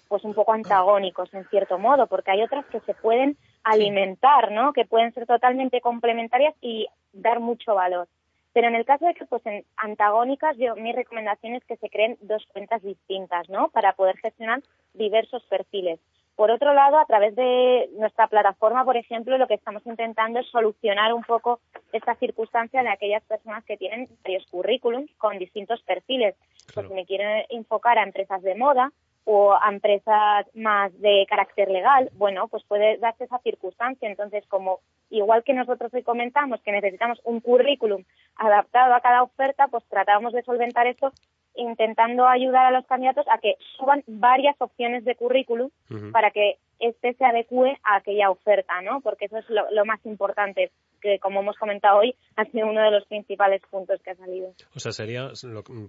[0.07, 4.73] pues un poco antagónicos en cierto modo, porque hay otras que se pueden alimentar, ¿no?
[4.73, 8.07] Que pueden ser totalmente complementarias y dar mucho valor.
[8.53, 12.17] Pero en el caso de que fuesen antagónicas, yo, mi recomendación es que se creen
[12.21, 13.69] dos cuentas distintas, ¿no?
[13.69, 14.61] Para poder gestionar
[14.97, 15.99] diversos perfiles.
[16.35, 20.47] Por otro lado, a través de nuestra plataforma, por ejemplo, lo que estamos intentando es
[20.47, 21.61] solucionar un poco
[21.93, 26.35] esta circunstancia de aquellas personas que tienen varios currículums con distintos perfiles.
[26.73, 26.73] Claro.
[26.73, 28.91] Pues si me quieren enfocar a empresas de moda,
[29.25, 34.07] o a empresas más de carácter legal, bueno, pues puede darse esa circunstancia.
[34.07, 34.79] Entonces, como
[35.09, 38.03] igual que nosotros hoy comentamos que necesitamos un currículum
[38.35, 41.11] adaptado a cada oferta, pues tratamos de solventar esto
[41.55, 46.11] intentando ayudar a los candidatos a que suban varias opciones de currículum uh -huh.
[46.11, 49.01] para que este se adecue a aquella oferta, ¿no?
[49.01, 52.81] Porque eso es lo, lo, más importante, que como hemos comentado hoy, ha sido uno
[52.81, 54.53] de los principales puntos que ha salido.
[54.75, 55.29] O sea, sería,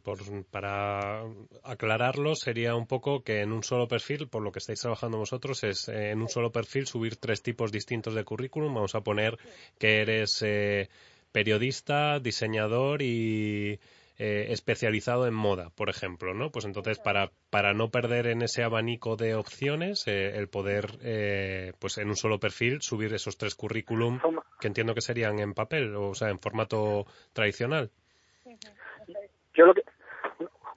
[0.04, 0.18] por,
[0.50, 1.22] para
[1.64, 5.64] aclararlo, sería un poco que en un solo perfil, por lo que estáis trabajando vosotros,
[5.64, 8.74] es eh, en un solo perfil subir tres tipos distintos de currículum.
[8.74, 9.36] Vamos a poner
[9.78, 10.88] que eres eh,
[11.32, 13.78] periodista, diseñador y
[14.18, 16.50] eh, especializado en moda, por ejemplo, ¿no?
[16.50, 21.72] Pues entonces para, para no perder en ese abanico de opciones, eh, el poder, eh,
[21.78, 24.20] pues en un solo perfil, subir esos tres currículum
[24.60, 27.90] que entiendo que serían en papel, o sea, en formato tradicional.
[29.54, 29.82] Yo lo que,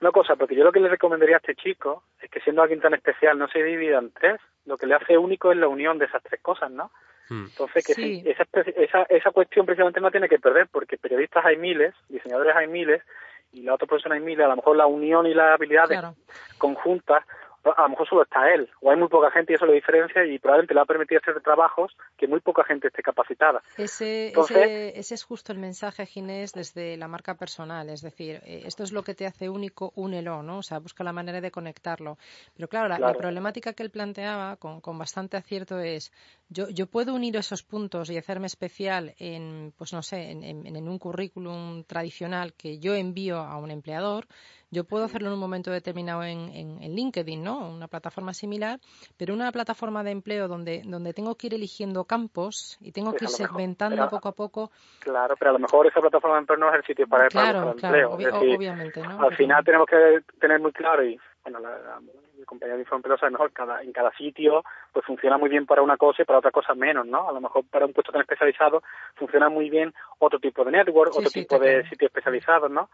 [0.01, 2.81] una cosa, porque yo lo que le recomendaría a este chico es que siendo alguien
[2.81, 5.97] tan especial no se divida en tres, lo que le hace único es la unión
[5.97, 6.91] de esas tres cosas, ¿no?
[7.29, 8.23] Entonces, que sí.
[8.25, 8.43] esa,
[8.75, 13.03] esa, esa cuestión precisamente no tiene que perder, porque periodistas hay miles, diseñadores hay miles,
[13.51, 16.15] y la otra persona hay miles, a lo mejor la unión y las habilidades claro.
[16.57, 17.23] conjuntas,
[17.63, 20.25] a lo mejor solo está él, o hay muy poca gente y eso lo diferencia
[20.25, 23.61] y probablemente le va a permitir hacer trabajos que muy poca gente esté capacitada.
[23.77, 28.41] Ese, Entonces, ese, ese es justo el mensaje, Ginés, desde la marca personal, es decir,
[28.45, 30.59] eh, esto es lo que te hace único, únelo, ¿no?
[30.59, 32.17] O sea, busca la manera de conectarlo.
[32.55, 33.13] Pero claro, la, claro.
[33.13, 36.13] la problemática que él planteaba con, con bastante acierto es,
[36.49, 40.75] yo, yo puedo unir esos puntos y hacerme especial en, pues no sé, en, en,
[40.75, 44.27] en un currículum tradicional que yo envío a un empleador,
[44.71, 47.69] yo puedo hacerlo en un momento determinado en, en, LinkedIn, ¿no?
[47.69, 48.79] Una plataforma similar,
[49.17, 53.19] pero una plataforma de empleo donde, donde tengo que ir eligiendo campos y tengo pues
[53.19, 54.71] que ir segmentando mejor, poco a poco.
[54.99, 57.59] Claro, pero a lo mejor esa plataforma de empleo no es el sitio para, claro,
[57.59, 58.11] para claro, empleo.
[58.11, 59.11] Obvi es decir, obviamente, ¿no?
[59.11, 59.37] Al pero...
[59.37, 61.99] final tenemos que tener muy claro y, bueno, la, la,
[62.39, 65.81] la compañía de Infoempleo sabe mejor, cada, en cada sitio pues funciona muy bien para
[65.81, 67.29] una cosa y para otra cosa menos, ¿no?
[67.29, 68.81] A lo mejor para un puesto tan especializado
[69.15, 71.89] funciona muy bien otro tipo de network, sí, otro sí, tipo de claro.
[71.89, 72.89] sitios especializados, ¿no?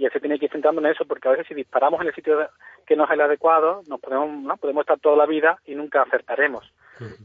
[0.00, 2.06] y él se tiene que ir centrando en eso porque a veces si disparamos en
[2.06, 2.48] el sitio
[2.86, 6.00] que no es el adecuado nos podemos no podemos estar toda la vida y nunca
[6.00, 6.72] acertaremos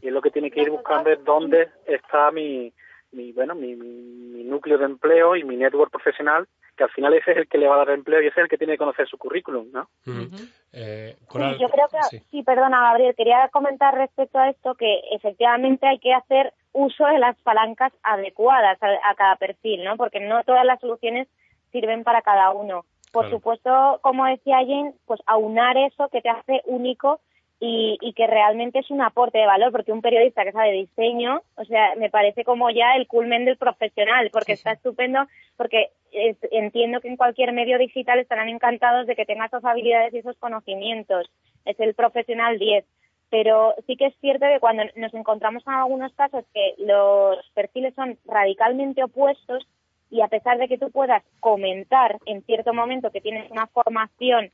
[0.02, 2.74] y es lo que tiene que ir buscando es dónde está mi
[3.14, 7.32] mi bueno mi, mi, núcleo de empleo y mi network profesional que al final ese
[7.32, 8.80] es el que le va a dar empleo y ese es el que tiene que
[8.80, 9.90] conocer su currículum ¿no?
[10.06, 10.54] Uh -huh.
[10.74, 12.20] eh, Coral, sí, yo creo que sí.
[12.32, 17.20] sí perdona Gabriel quería comentar respecto a esto que efectivamente hay que hacer uso de
[17.20, 21.28] las palancas adecuadas a, a cada perfil no porque no todas las soluciones
[21.72, 22.86] sirven para cada uno.
[23.12, 23.38] Por claro.
[23.38, 27.20] supuesto, como decía Jane, pues aunar eso que te hace único
[27.60, 31.42] y, y, que realmente es un aporte de valor, porque un periodista que sabe diseño,
[31.56, 35.90] o sea, me parece como ya el culmen del profesional, porque sí, está estupendo, porque
[36.12, 40.18] es, entiendo que en cualquier medio digital estarán encantados de que tenga esas habilidades y
[40.18, 41.30] esos conocimientos.
[41.66, 42.86] Es el profesional 10
[43.32, 47.94] pero sí que es cierto que cuando nos encontramos en algunos casos que los perfiles
[47.96, 49.68] son radicalmente opuestos,
[50.10, 54.52] y a pesar de que tú puedas comentar en cierto momento que tienes una formación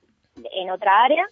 [0.54, 1.26] en otra área,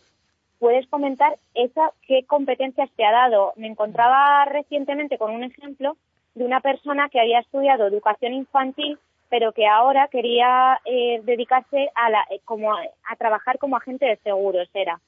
[0.60, 3.54] puedes comentar esa qué competencias te ha dado.
[3.56, 5.98] Me encontraba recientemente con un ejemplo
[6.36, 12.10] de una persona que había estudiado educación infantil, pero que ahora quería eh, dedicarse a,
[12.10, 15.00] la, eh, como a, a, trabajar como agente de seguros, era.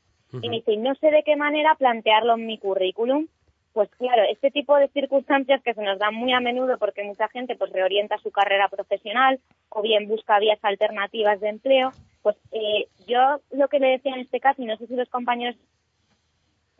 [0.42, 3.28] Y me dice, no sé de qué manera plantearlo en mi currículum.
[3.74, 7.28] Pues claro, este tipo de circunstancias que se nos dan muy a menudo porque mucha
[7.30, 12.88] gente pues reorienta su carrera profesional o bien busca vías alternativas de empleo, pues eh,
[13.08, 15.56] yo lo que le decía en este caso, y no sé si los compañeros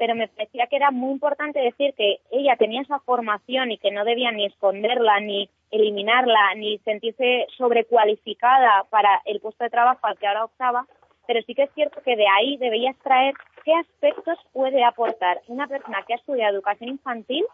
[0.02, 3.92] pero me parecía que era muy importante decir que ella tenía esa formación y que
[3.92, 10.18] no debía ni esconderla, ni eliminarla, ni sentirse sobrecualificada para el puesto de trabajo al
[10.18, 10.88] que ahora optaba,
[11.28, 15.68] pero sí que es cierto que de ahí debería extraer qué aspectos puede aportar una
[15.68, 17.46] persona que ha estudiado educación infantil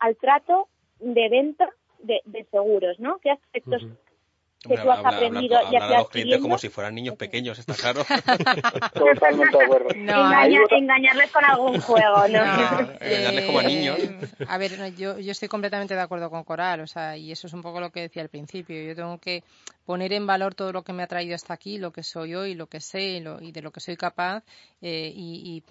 [0.00, 0.66] al trato
[0.98, 1.70] de venta
[2.00, 3.18] de seguros, ¿no?
[3.18, 3.86] ¿Qué aspectos
[4.68, 7.16] que tú has Habla- aprendido hablar- ya hablar a los clientes como si fueran niños
[7.16, 8.04] pequeños, está claro.
[8.94, 9.88] Totalmente de acuerdo.
[9.96, 12.44] No, Engaña- engañarles con algún juego, ¿no?
[12.44, 13.98] No, Engañarles como a niños.
[14.48, 17.46] A ver, no, yo, yo estoy completamente de acuerdo con Coral, o sea, y eso
[17.46, 18.80] es un poco lo que decía al principio.
[18.82, 19.42] Yo tengo que
[19.84, 22.54] poner en valor todo lo que me ha traído hasta aquí, lo que soy hoy,
[22.54, 24.42] lo que sé y, de lo que soy capaz
[24.80, 25.62] eh, y,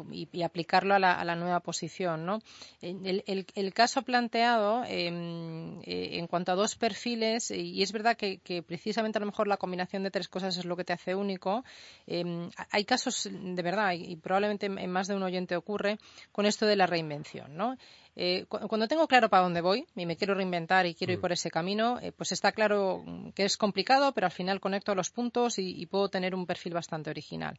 [0.44, 2.40] aplicarlo a la, nueva posición, ¿no?
[2.82, 8.62] El, caso planteado em, eh, en cuanto a dos perfiles, y es verdad que, que
[8.62, 11.64] precisamente a lo mejor la combinación de tres cosas es lo que te hace único.
[12.08, 15.98] em, hay casos de verdad, y probablemente en más de un oyente ocurre,
[16.32, 17.78] con esto de la reinvención, ¿no?
[18.16, 21.20] Eh, cu- cuando tengo claro para dónde voy y me quiero reinventar y quiero ir
[21.20, 24.94] por ese camino, eh, pues está claro mm, que es complicado, pero al final conecto
[24.94, 27.58] los puntos y, y puedo tener un perfil bastante original.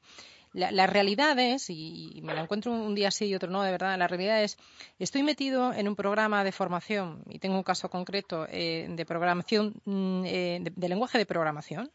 [0.52, 3.62] La, la realidad es, y, y me la encuentro un día sí y otro no,
[3.64, 4.56] de verdad, la realidad es,
[5.00, 9.74] estoy metido en un programa de formación y tengo un caso concreto eh, de programación,
[9.84, 11.90] mm, eh, de, de lenguaje de programación,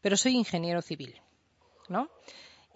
[0.00, 1.20] pero soy ingeniero civil,
[1.88, 2.08] ¿no?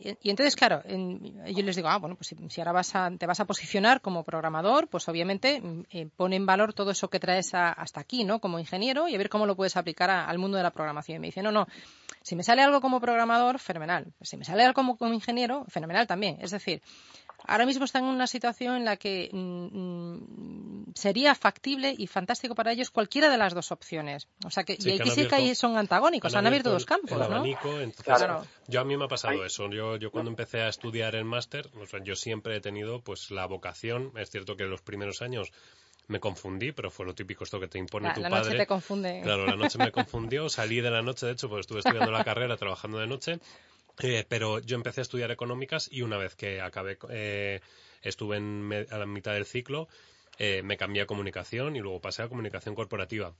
[0.00, 2.94] Y, y entonces, claro, en- yo les digo, ah, bueno, pues si, si ahora vas
[2.96, 6.90] a, te vas a posicionar como programador, pues obviamente mm, eh, pone en valor todo
[6.90, 8.40] eso que traes a- hasta aquí, ¿no?
[8.40, 11.16] Como ingeniero y a ver cómo lo puedes aplicar a- al mundo de la programación.
[11.16, 11.66] Y me dice, no, no,
[12.22, 14.12] si me sale algo como programador, fenomenal.
[14.22, 16.38] Si me sale algo como, como ingeniero, fenomenal también.
[16.40, 16.82] Es decir,
[17.46, 22.54] ahora mismo están en una situación en la que mm, mm, sería factible y fantástico
[22.54, 24.28] para ellos cualquiera de las dos opciones.
[24.44, 26.82] O sea que, Sí, y que aquí han sí que son antagónicos, han, abierto dos
[26.82, 27.24] el- campos, el ¿no?
[27.24, 28.44] abanico, entonces, Claro.
[28.66, 29.46] yo a mí me ha pasado Ay.
[29.46, 29.68] eso.
[29.70, 33.30] Yo, yo cuando empecé a estudiar el máster, o sea, yo siempre he tenido pues
[33.30, 34.12] la vocación.
[34.16, 35.52] Es cierto que en los primeros años
[36.08, 38.44] me confundí, pero fue lo típico esto que te impone La, tu la padre.
[38.46, 39.20] noche te confunde.
[39.22, 42.24] Claro, la noche me confundió, salí de la noche, de hecho, porque estuve estudiando la
[42.24, 43.38] carrera, trabajando de noche,
[44.02, 47.60] eh, pero yo empecé a estudiar económicas y una vez que acabé, eh,
[48.02, 49.88] estuve en me- a la mitad del ciclo,
[50.38, 53.34] eh, me cambié a comunicación y luego pasé a comunicación corporativa.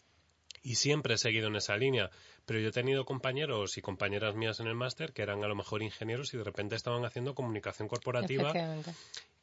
[0.62, 2.10] Y siempre he seguido en esa línea,
[2.44, 5.54] pero yo he tenido compañeros y compañeras mías en el máster que eran a lo
[5.54, 8.52] mejor ingenieros y de repente estaban haciendo comunicación corporativa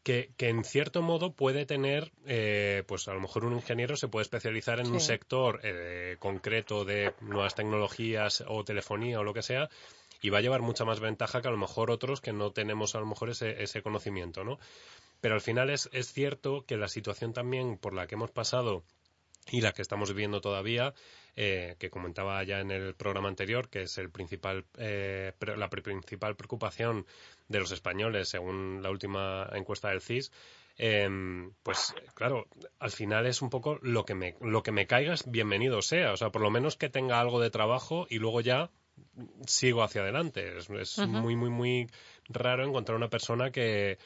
[0.08, 4.08] que, que en cierto modo puede tener, eh, pues a lo mejor un ingeniero se
[4.08, 9.42] puede especializar en un sector eh, concreto de nuevas tecnologías o telefonía o lo que
[9.42, 9.70] sea
[10.22, 12.96] y va a llevar mucha más ventaja que a lo mejor otros que no tenemos
[12.96, 14.60] a lo mejor ese, ese conocimiento, ¿no?
[15.20, 18.84] Pero al final es, es cierto que la situación también por la que hemos pasado
[19.52, 20.94] y la que estamos viviendo todavía,
[21.36, 26.36] eh, que comentaba ya en el programa anterior, que es el principal, eh, la principal
[26.36, 27.06] preocupación
[27.48, 30.32] de los españoles, según la última encuesta del CIS,
[30.78, 32.48] em, pues claro,
[32.80, 36.14] al final es un poco lo que me, lo que me caiga es bienvenido sea,
[36.14, 38.70] o sea, por lo menos que tenga algo de trabajo y luego ya
[39.46, 40.58] sigo hacia adelante.
[40.58, 41.88] Es, muy, muy, muy
[42.30, 43.98] raro encontrar una persona que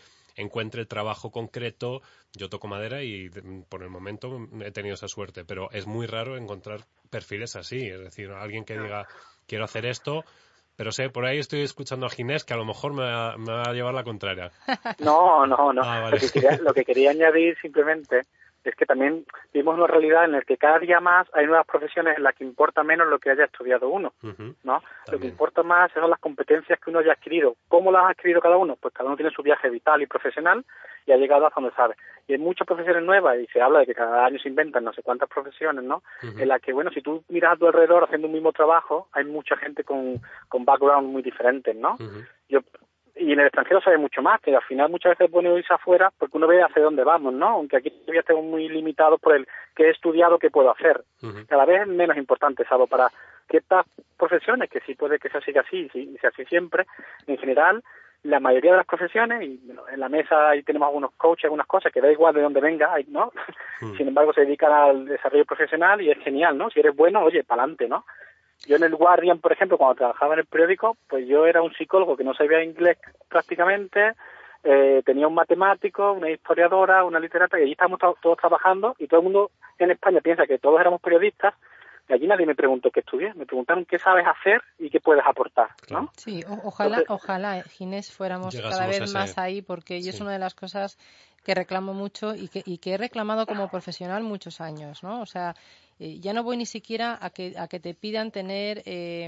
[0.42, 2.02] encuentre trabajo concreto.
[2.34, 6.08] Yo toco madera y de- por el momento he tenido esa suerte, pero es muy
[6.08, 7.88] raro encontrar perfiles así.
[7.88, 9.08] Es decir, alguien que diga,
[9.48, 10.24] quiero hacer esto,
[10.76, 13.52] pero sé, por ahí estoy escuchando a Ginés que a lo mejor me va, me
[13.52, 14.52] va a llevar la contraria.
[15.00, 15.82] No, no, no.
[15.84, 16.16] Ah, vale.
[16.16, 18.22] lo, que quería, lo que quería añadir simplemente
[18.64, 22.18] es que también vivimos una realidad en la que cada día más hay nuevas profesiones
[22.18, 24.14] en las que importa menos lo que haya estudiado uno.
[24.64, 24.82] ¿no?
[25.12, 27.56] Lo que importa más son las competencias que uno haya adquirido.
[27.68, 28.76] ¿Cómo las ha adquirido cada uno?
[28.76, 30.64] Pues cada uno tiene su viaje vital y profesional
[31.06, 31.96] y ha llegado hasta donde sabe.
[32.28, 34.94] Y hay muchas profesiones nuevas y se habla de que cada año se inventan no
[34.94, 36.04] sé cuántas profesiones, ¿no?
[36.22, 39.26] En las que, bueno, si tú miras a tu alrededor haciendo un mismo trabajo, hay
[39.26, 41.98] mucha gente con, con backgrounds muy diferentes, ¿no?
[42.48, 42.60] Yo
[43.16, 45.74] y en el extranjero sabe mucho más, que al final muchas veces es bueno irse
[45.74, 47.48] afuera porque uno ve hacia dónde vamos, ¿no?
[47.50, 51.04] Aunque aquí todavía estamos muy limitados por el que he estudiado, qué puedo hacer.
[51.48, 53.10] Cada vez es menos importante, salvo para
[53.50, 53.86] ciertas
[54.18, 56.86] profesiones, que sí puede que se siga así, y sea así siempre.
[57.28, 57.84] En general,
[58.24, 61.68] la mayoría de las profesiones, y bueno, en la mesa ahí tenemos algunos coaches, algunas
[61.68, 63.32] cosas, que da igual de dónde venga, ¿no?
[63.82, 63.94] Mm.
[63.98, 66.70] Sin embargo, se dedican al desarrollo profesional y es genial, ¿no?
[66.70, 68.06] Si eres bueno, oye, para adelante, ¿no?
[68.68, 71.74] Yo en el Guardian, por ejemplo, cuando trabajaba en el periódico, pues yo era un
[71.74, 72.98] psicólogo que no sabía inglés
[73.28, 74.14] prácticamente,
[74.64, 79.08] eh, tenía un matemático, una historiadora, una literata, y allí estábamos to- todos trabajando y
[79.08, 81.54] todo el mundo en España piensa que todos éramos periodistas,
[82.10, 85.24] Y allí nadie me preguntó qué estudié, me preguntaron qué sabes hacer y qué puedes
[85.26, 86.12] aportar, ¿no?
[86.18, 90.10] Sí, o- ojalá, Entonces- ojalá, eh, Ginés, fuéramos cada vez ese- más ahí, porque yo
[90.10, 90.98] es una de las cosas
[91.46, 95.22] que reclamo mucho y que, y que he reclamado como profesional muchos años, ¿no?
[95.22, 95.56] O sea,
[96.04, 99.26] eh, ya no voy ni siquiera a que, a que te pidan tener eh,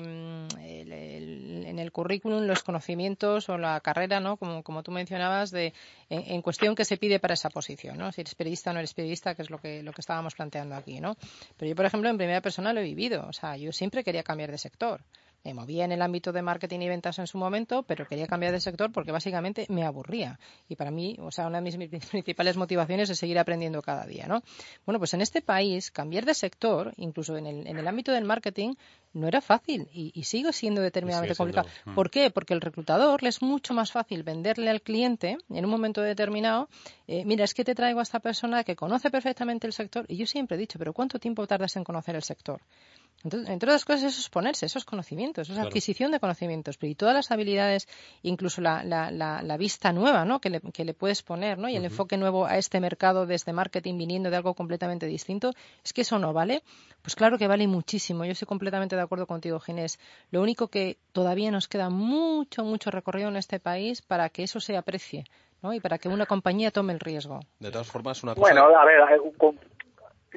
[0.59, 4.38] el- en el currículum los conocimientos o la carrera, ¿no?
[4.38, 5.71] Como, como tú mencionabas, de,
[6.09, 8.12] en, en cuestión que se pide para esa posición, ¿no?
[8.12, 10.75] Si eres periodista o no eres periodista, que es lo que, lo que estábamos planteando
[10.75, 11.15] aquí, ¿no?
[11.57, 13.25] Pero yo, por ejemplo, en primera persona lo he vivido.
[13.27, 15.01] O sea, yo siempre quería cambiar de sector.
[15.43, 18.51] Me movía en el ámbito de marketing y ventas en su momento, pero quería cambiar
[18.53, 20.39] de sector porque básicamente me aburría.
[20.69, 21.77] Y para mí, o sea, una de mis
[22.12, 24.41] principales motivaciones es seguir aprendiendo cada día, ¿no?
[24.86, 28.25] Bueno, pues en este país, cambiar de sector, incluso en el, en el ámbito del
[28.25, 28.73] marketing,
[29.13, 31.67] no era fácil y, y sigue siendo determinadamente complicado.
[31.86, 31.95] mm.
[31.95, 32.32] ¿Por qué?
[32.32, 36.69] Porque el reclutador le es mucho más fácil venderle al cliente en un momento determinado,
[37.08, 40.06] eh, mira, es que te traigo a esta persona que conoce perfectamente el sector.
[40.08, 42.62] Y yo siempre he dicho, pero ¿cuánto tiempo tardas en conocer el sector?
[43.23, 45.69] Entonces, entre otras cosas, eso es ponerse, esos conocimientos, esa Claro.
[45.69, 47.88] adquisición de conocimientos, pero y todas las habilidades,
[48.21, 50.39] incluso la, la, la, la vista nueva ¿no?
[50.41, 51.69] que, le, que le puedes poner, ¿no?
[51.69, 55.51] y el enfoque nuevo a este mercado desde marketing viniendo de algo completamente distinto,
[55.83, 56.63] es que eso no vale.
[57.01, 58.25] Pues claro que vale muchísimo.
[58.25, 59.99] Yo estoy completamente de acuerdo contigo, Ginés.
[60.31, 64.59] Lo único que todavía nos queda mucho, mucho recorrido en este país para que eso
[64.59, 65.23] se aprecie.
[65.62, 65.73] ¿no?
[65.73, 67.39] y para que una compañía tome el riesgo.
[67.57, 68.41] De todas formas, una cosa...
[68.41, 68.99] Bueno, a ver,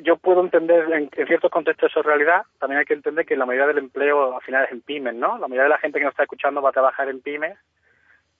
[0.03, 2.43] yo puedo entender en, en ciertos contextos eso es realidad.
[2.59, 5.39] También hay que entender que la mayoría del empleo al final es en pymes, ¿no?
[5.39, 7.57] La mayoría de la gente que nos está escuchando va a trabajar en pymes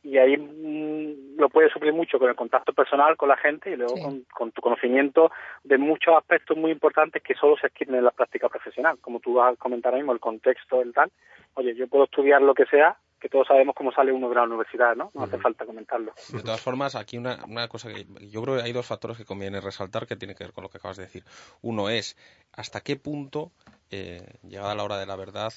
[0.03, 3.77] y ahí mm, lo puedes suplir mucho con el contacto personal con la gente y
[3.77, 4.03] luego Sí.
[4.03, 5.33] con, con tu conocimiento
[5.64, 8.99] de muchos aspectos muy importantes que solo se adquieren en la práctica profesional.
[9.01, 11.11] Como tú vas a comentar ahora mismo, el contexto, el tal.
[11.55, 14.45] Oye, yo puedo estudiar lo que sea, que todos sabemos cómo sale uno de la
[14.45, 15.11] universidad, ¿no?
[15.12, 16.12] No hace falta comentarlo.
[16.33, 19.25] De todas formas, aquí una, una cosa que yo creo que hay dos factores que
[19.25, 21.25] conviene resaltar que tiene que ver con lo que acabas de decir.
[21.61, 22.17] Uno es
[22.53, 23.51] hasta qué punto,
[23.91, 25.53] eh, llegada la hora de la verdad,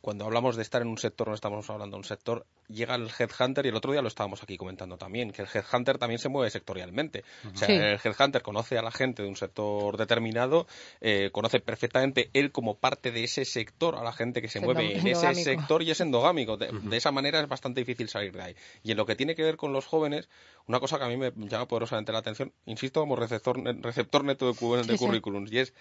[0.00, 3.10] cuando hablamos de estar en un sector, no estamos hablando de un sector, llega el
[3.18, 6.28] headhunter y el otro día lo estábamos aquí comentando también, que el headhunter también se
[6.30, 7.22] mueve sectorialmente.
[7.52, 7.74] O sea, Sí.
[7.74, 10.66] el headhunter conoce a la gente de un sector determinado,
[11.02, 14.64] eh, conoce perfectamente él como parte de ese sector a la gente que se Es
[14.64, 16.56] mueve en ese sector y es endogámico.
[16.56, 18.56] De, de esa manera es bastante difícil salir de ahí.
[18.82, 20.28] Y en lo que tiene que ver con los jóvenes,
[20.66, 24.46] una cosa que a mí me llama poderosamente la atención, insisto, como receptor, receptor neto
[24.50, 25.04] de, cu- de Sí, sí.
[25.04, 25.74] currículums, y es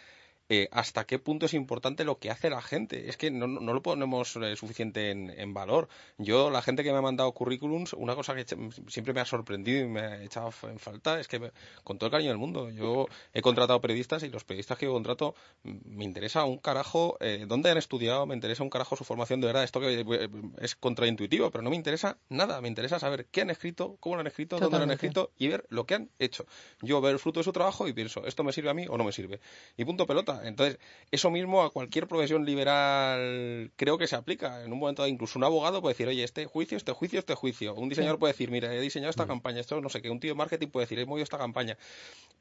[0.50, 3.08] eh, hasta qué punto es importante lo que hace la gente.
[3.10, 5.88] Es que no, lo ponemos eh, suficiente en, en valor.
[6.18, 8.46] Yo, la gente que me ha mandado currículums, una cosa que
[8.88, 11.52] siempre me ha sorprendido y me ha echado en falta es que, me-
[11.84, 14.94] con todo el cariño del mundo, yo he contratado periodistas y los periodistas que yo
[14.94, 19.04] contrato mm, me interesa un carajo eh, dónde han estudiado, me interesa un carajo su
[19.04, 19.64] formación de verdad.
[19.64, 22.60] Esto que eh, es contraintuitivo, pero no me interesa nada.
[22.62, 25.48] Me interesa saber qué han escrito, cómo lo han escrito, dónde lo han escrito y
[25.48, 26.46] ver lo que han hecho.
[26.82, 28.98] Yo ver el fruto de su trabajo y pienso, ¿esto me sirve a mí o
[28.98, 29.40] no me sirve?
[29.78, 30.39] Y punto pelota.
[30.44, 30.80] Entonces,
[31.12, 34.64] eso mismo a cualquier profesión liberal creo que se aplica.
[34.64, 37.36] En un momento dado, incluso un abogado puede decir, oye, este juicio, este juicio, este
[37.36, 37.74] juicio.
[37.74, 40.10] Un diseñador puede decir, mira, he diseñado esta campaña, esto no sé qué.
[40.10, 41.78] Un tío de marketing puede decir, he movido esta campaña.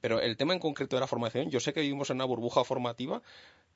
[0.01, 2.63] Pero el tema en concreto de la formación, yo sé que vivimos en una burbuja
[2.65, 3.23] formativa.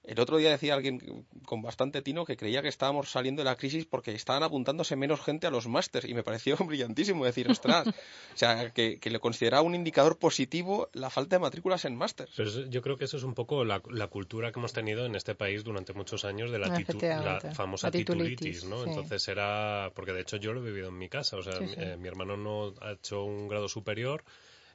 [0.05, 3.57] El otro día decía alguien con bastante tino que creía que estábamos saliendo de la
[3.57, 7.89] crisis porque estaban apuntándose menos gente a los másters y me pareció brillantísimo decir, ostras,
[7.89, 12.33] o sea, que, que le consideraba un indicador positivo la falta de matrículas en másters.
[12.69, 15.35] Yo creo que eso es un poco la, la cultura que hemos tenido en este
[15.35, 18.85] país durante muchos años de la, la famosa La titulitis, titulitis, ¿no?
[18.85, 18.91] sí.
[18.91, 19.91] Entonces era...
[19.95, 21.37] Porque de hecho yo lo he vivido en mi casa.
[21.39, 21.75] O sea, Sí, sí.
[21.79, 24.23] eh, mi hermano no ha hecho un grado superior,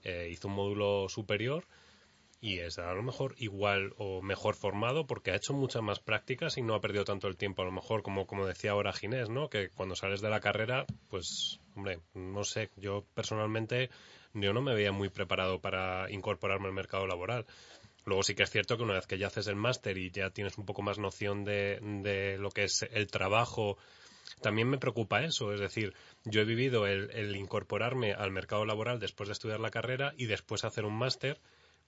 [0.04, 1.66] eh, hizo un módulo superior
[2.40, 6.58] y es a lo mejor igual o mejor formado porque ha hecho muchas más prácticas
[6.58, 7.62] y no ha perdido tanto el tiempo.
[7.62, 9.50] A lo mejor, como, como decía ahora Ginés, ¿no?
[9.50, 13.90] Que cuando sales de la carrera, pues, hombre, no sé, yo personalmente
[14.34, 17.46] yo no me veía muy preparado para incorporarme al mercado laboral.
[18.08, 20.30] Luego sí que es cierto que una vez que ya haces el máster y ya
[20.30, 23.78] tienes un poco más noción de, lo que es el trabajo,
[24.42, 25.54] también me preocupa eso.
[25.54, 25.94] Es decir,
[26.24, 30.64] yo he vivido el incorporarme al mercado laboral después de estudiar la carrera y después
[30.64, 31.38] hacer un máster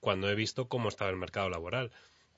[0.01, 1.89] cuando he visto cómo estaba el mercado laboral.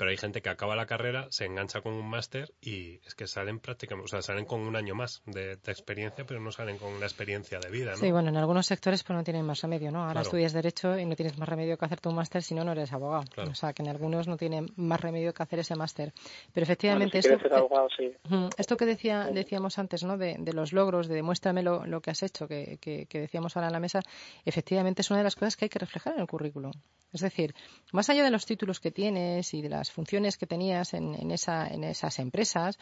[0.01, 3.27] Pero hay gente que acaba la carrera, se engancha con un máster y es que
[3.27, 6.79] salen prácticamente, o sea, salen con un año más de, de experiencia, pero no salen
[6.79, 7.97] con la experiencia de vida, ¿no?
[7.97, 9.99] Sí, bueno, en algunos sectores pues no tienen más remedio, ¿no?
[9.99, 10.25] Ahora Claro.
[10.25, 12.91] estudias Derecho y no tienes más remedio que hacer tu máster si no, no eres
[12.91, 13.25] abogado.
[13.31, 13.51] Claro.
[13.51, 16.13] O sea, que en algunos no tienen más remedio que hacer ese máster.
[16.15, 16.25] Pero
[16.55, 17.39] Bueno, efectivamente si esto...
[17.43, 18.11] ser abogado, sí.
[18.57, 20.17] Esto que decía, decíamos antes, ¿no?
[20.17, 23.55] De, de los logros, de demuéstrame lo, lo que has hecho, que, que- que decíamos
[23.55, 23.99] ahora en la mesa,
[24.45, 26.71] efectivamente es una de las cosas que hay que reflejar en el currículum.
[27.13, 27.53] Es decir,
[27.91, 31.31] más allá de los títulos que tienes y de las funciones que tenías en, en
[31.31, 32.77] esa, en esas empresas,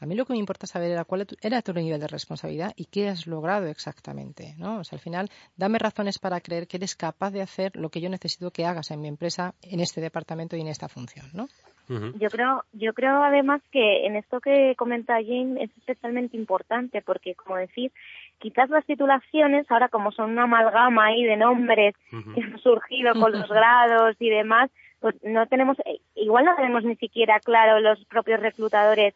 [0.00, 2.86] A mí lo que me importa saber era cuál era tu nivel de responsabilidad y
[2.86, 4.78] qué has logrado exactamente, ¿no?
[4.80, 8.00] O sea, al final, dame razones para creer que eres capaz de hacer lo que
[8.00, 11.48] yo necesito que hagas en mi empresa, en este departamento y en esta función, ¿no?
[11.86, 17.34] Yo creo, yo creo además que en esto que comenta Jane es especialmente importante porque,
[17.34, 17.92] como decís,
[18.38, 21.94] quizás las titulaciones ahora como son una amalgama ahí de nombres
[22.34, 24.70] que han surgido con los grados y demás,
[25.00, 29.14] pues no tenemos, eh, igual no tenemos ni siquiera claro los propios reclutadores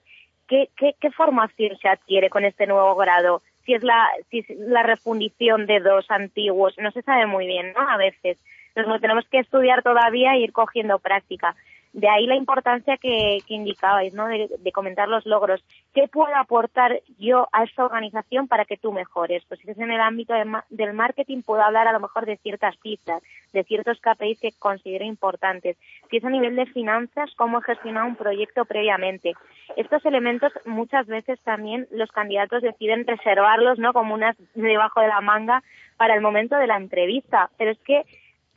[0.49, 4.47] qué, qué, qué formación se adquiere con este nuevo grado, si es la, si es
[4.59, 7.87] la refundición de dos antiguos, no se sabe muy bien, ¿no?
[7.87, 8.39] A veces.
[8.69, 11.55] Entonces lo tenemos que estudiar todavía e ir cogiendo práctica.
[11.93, 14.27] De ahí la importancia que, que indicabais, ¿no?
[14.27, 15.65] De, de, comentar los logros.
[15.95, 19.43] ¿Qué puedo aportar yo a esta organización para que tú mejores?
[19.49, 22.37] Pues si es en el ámbito de, del marketing, puedo hablar a lo mejor de
[22.37, 23.23] ciertas cifras,
[23.53, 25.77] de ciertos KPIs que considero importantes.
[26.11, 29.33] Si es a nivel de finanzas, cómo he gestionado un proyecto previamente.
[29.77, 33.93] Estos elementos muchas veces también los candidatos deciden reservarlos, ¿no?
[33.93, 35.63] Como unas debajo de la manga
[35.97, 37.51] para el momento de la entrevista.
[37.57, 38.05] Pero es que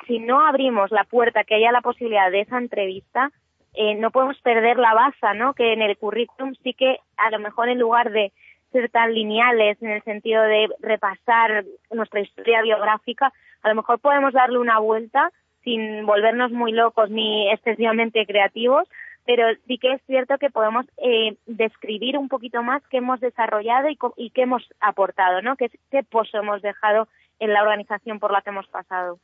[0.08, 3.32] si no abrimos la puerta, que haya la posibilidad de esa entrevista,
[3.74, 5.54] eh, no podemos perder la base, ¿no?
[5.54, 8.32] Que en el currículum sí que a lo mejor en lugar de
[8.72, 13.32] ser tan lineales en el sentido de repasar nuestra historia biográfica,
[13.64, 15.32] a lo mejor podemos darle una vuelta
[15.64, 18.88] sin volvernos muy locos ni excesivamente creativos,
[19.26, 23.88] pero sí que es cierto que podemos eh, describir un poquito más qué hemos desarrollado
[23.90, 25.56] y, y qué hemos aportado, ¿no?
[25.58, 27.08] Qué, qué pozo hemos dejado
[27.40, 29.20] en la organización por la que hemos pasado.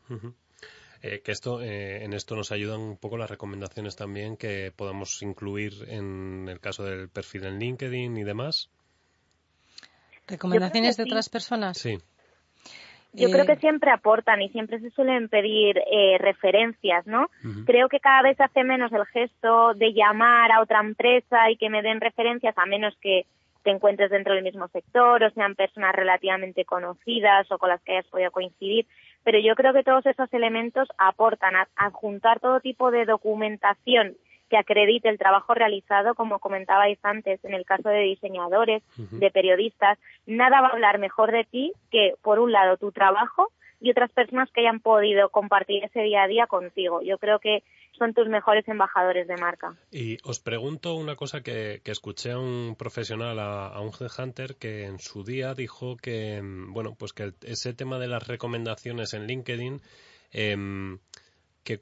[1.03, 5.21] Eh, que esto, eh, en esto nos ayudan un poco las recomendaciones también que podamos
[5.21, 8.71] incluir en el caso del perfil en LinkedIn y demás.
[10.27, 11.09] ¿Recomendaciones de sí.
[11.09, 11.77] otras personas?
[11.77, 11.97] Sí.
[13.13, 13.31] Yo eh...
[13.31, 17.29] creo que siempre aportan y siempre se suelen pedir eh, referencias, ¿no?
[17.43, 17.65] Uh -huh.
[17.65, 21.69] Creo que cada vez hace menos el gesto de llamar a otra empresa y que
[21.69, 23.25] me den referencias, a menos que
[23.63, 27.93] te encuentres dentro del mismo sector o sean personas relativamente conocidas o con las que
[27.93, 28.87] hayas podido coincidir.
[29.27, 34.15] Pero yo creo que todos esos elementos aportan a adjuntar todo tipo de documentación
[34.49, 39.19] que acredite el trabajo realizado, como comentabais antes, en el caso de diseñadores, uh -huh.
[39.19, 39.99] de periodistas.
[40.25, 43.49] Nada va a hablar mejor de ti que, por un lado, tu trabajo
[43.81, 47.01] y otras personas que hayan podido compartir ese día a día contigo.
[47.01, 47.63] Yo creo que
[47.97, 49.75] son tus mejores embajadores de marca.
[49.91, 54.85] Y os pregunto una cosa que, que escuché a un profesional, a, un headhunter, que
[54.85, 59.81] en su día dijo que, bueno, pues que ese tema de las recomendaciones en LinkedIn,
[60.31, 60.97] eh,
[61.63, 61.81] que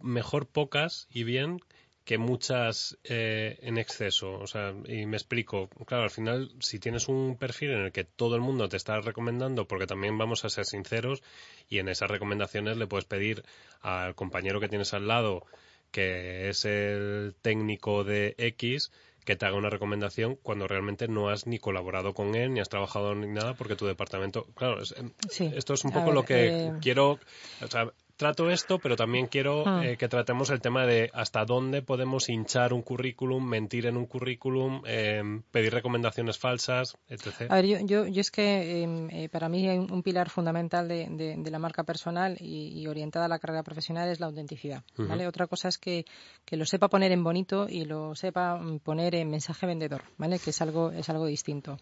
[0.00, 1.60] mejor pocas y bien
[2.04, 4.32] que muchas eh, en exceso.
[4.34, 5.68] O sea, y me explico.
[5.86, 9.00] Claro, al final, si tienes un perfil en el que todo el mundo te está
[9.00, 11.22] recomendando, porque también vamos a ser sinceros,
[11.68, 13.44] y en esas recomendaciones le puedes pedir
[13.80, 15.46] al compañero que tienes al lado,
[15.90, 18.90] que es el técnico de X,
[19.24, 22.68] que te haga una recomendación cuando realmente no has ni colaborado con él, ni has
[22.68, 24.44] trabajado ni nada, porque tu departamento.
[24.54, 24.94] Claro, es,
[25.30, 25.50] sí.
[25.54, 26.72] esto es un poco ver, lo que eh...
[26.82, 27.18] quiero.
[27.62, 29.82] O sea, trato esto, pero también quiero mm.
[29.82, 34.06] eh, que tratemos el tema de hasta dónde podemos hinchar un currículum, mentir en un
[34.06, 37.50] currículum, eh, pedir recomendaciones falsas, etc.
[37.50, 41.08] A ver, yo, yo, yo es que eh, para mí hay un pilar fundamental de,
[41.10, 44.84] de, de la marca personal y, y, orientada a la carrera profesional es la autenticidad.
[44.96, 45.08] Uh -huh.
[45.08, 45.26] ¿vale?
[45.26, 46.04] Otra cosa es que,
[46.44, 50.38] que, lo sepa poner en bonito y lo sepa poner en mensaje vendedor, ¿vale?
[50.38, 51.78] que es algo, es algo distinto.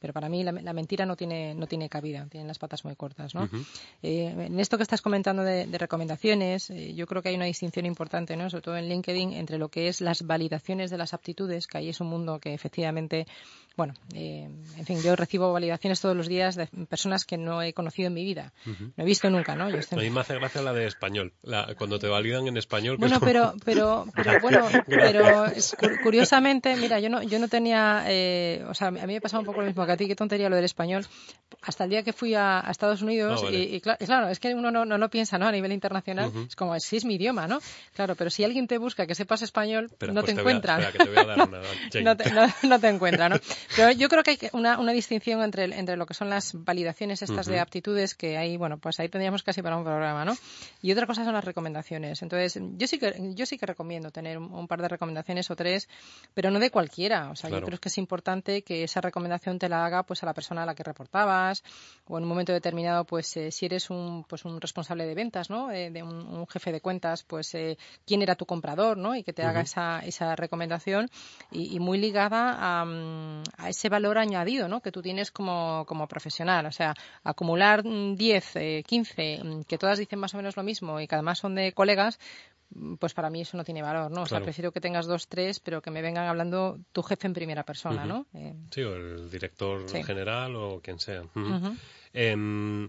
[0.00, 2.96] Pero para mí la, la mentira no tiene, no tiene cabida, tienen las patas muy
[2.96, 3.34] cortas.
[3.34, 3.42] ¿no?
[3.42, 3.66] Uh -huh.
[4.02, 7.86] en esto que estás comentando de, de recomendaciones, eh, yo creo que hay una distinción
[7.86, 8.50] importante, ¿no?
[8.50, 11.88] sobre todo en LinkedIn, entre lo que es las validaciones de las aptitudes, que ahí
[11.88, 13.26] es un mundo que efectivamente,
[13.76, 14.48] bueno, eh,
[14.78, 18.14] en fin, yo recibo validaciones todos los días de personas que no he conocido en
[18.14, 18.92] mi vida, uh -huh.
[18.96, 19.68] no he visto nunca, ¿no?
[19.70, 19.98] Yo estoy...
[19.98, 22.96] A mí me hace gracia la de español, la, cuando te validan en español.
[22.98, 25.44] Bueno, pero, pero, pero, bueno, pero
[26.02, 29.46] curiosamente, mira, yo no, yo no tenía, eh, o sea, a mí me pasaba un
[29.46, 31.06] poco lo mismo que a ti, qué tontería lo del español,
[31.62, 33.58] hasta el día que fui a, a Estados Unidos vale.
[33.58, 35.46] y, y, claro, es que uno no, no lo piensa, ¿no?
[35.46, 36.48] A nivel internacional, uh -huh.
[36.48, 37.60] es como, si es mi idioma, ¿no?
[37.94, 40.78] Claro, pero si alguien te busca que sepas español, no pues te, encuentra.
[40.90, 40.98] Te
[42.02, 43.36] no, te, no, no, te, encuentra, ¿no?
[43.74, 47.22] Pero yo creo que hay una, una distinción entre, entre lo que son las validaciones
[47.22, 47.54] estas uh -huh.
[47.54, 50.34] de aptitudes, que ahí, bueno, pues ahí tendríamos casi para un programa, ¿no?
[50.82, 52.22] Y otra cosa son las recomendaciones.
[52.22, 55.56] Entonces, yo sí que, yo sí que recomiendo tener un, un par de recomendaciones o
[55.56, 55.88] tres,
[56.34, 57.30] pero no de cualquiera.
[57.30, 57.62] O sea, claro.
[57.62, 60.62] yo creo que es importante que esa recomendación te la haga pues a la persona
[60.62, 61.62] a la que reportabas
[62.06, 65.50] o en un momento determinado, pues eh, si eres un, pues, un responsable de ventas,
[65.50, 65.70] ¿no?
[65.70, 69.14] Eh, de un, un, jefe de cuentas, pues eh, quién era tu comprador, ¿no?
[69.16, 69.48] Y que te uh -huh.
[69.48, 71.08] haga esa, esa recomendación
[71.50, 72.84] y, y muy ligada a,
[73.56, 74.80] a, ese valor añadido, ¿no?
[74.80, 76.66] Que tú tienes como, como profesional.
[76.66, 76.94] O sea,
[77.24, 81.38] acumular 10, eh, 15, que todas dicen más o menos lo mismo y que además
[81.38, 82.18] son de colegas,
[82.98, 84.22] pues para mí eso no tiene valor, ¿no?
[84.22, 87.32] O sea, prefiero que tengas dos, tres, pero que me vengan hablando tu jefe en
[87.34, 88.04] primera persona.
[88.04, 88.26] ¿no?
[88.34, 90.02] Eh, Sí, o el director Sí.
[90.02, 91.22] general o quien sea.
[92.12, 92.88] Em,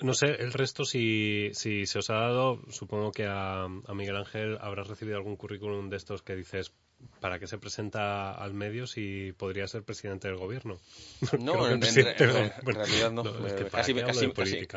[0.00, 4.16] no sé, el resto, si, si se os ha dado, supongo que a, a Miguel
[4.16, 6.72] Ángel habrás recibido algún currículum de estos que dices,
[7.20, 10.78] ¿para qué se presenta al medio si podría ser presidente del gobierno?
[11.38, 13.22] No, en, en- presidente en- del- en bueno, realidad no.
[13.22, 13.82] no, es que Eh, ¿para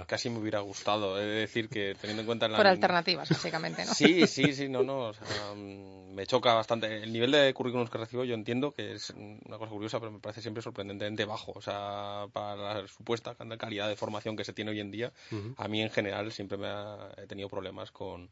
[0.05, 1.19] casi, me hubiera gustado.
[1.19, 2.57] He de decir que teniendo en cuenta la...
[2.57, 3.93] Por alternativas, básicamente, ¿no?
[3.95, 5.07] Sí, sí, sí, no, no.
[5.07, 7.03] o sea, mm, me choca bastante.
[7.03, 10.19] El nivel de currículums que recibo, yo entiendo que es una cosa curiosa, pero me
[10.19, 11.51] parece siempre sorprendentemente bajo.
[11.55, 15.11] O sea, para la supuesta calidad de formación que se tiene hoy en día,
[15.57, 18.30] a mí en general siempre me ha, he tenido problemas con,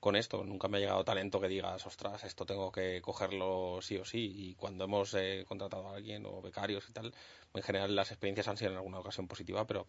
[0.00, 0.44] con esto.
[0.44, 4.32] Nunca me ha llegado talento que digas, ostras, esto tengo que cogerlo sí o sí.
[4.34, 7.14] Y cuando hemos eh, contratado a alguien o becarios y tal,
[7.54, 9.86] en general las experiencias han sido en alguna ocasión positiva, pero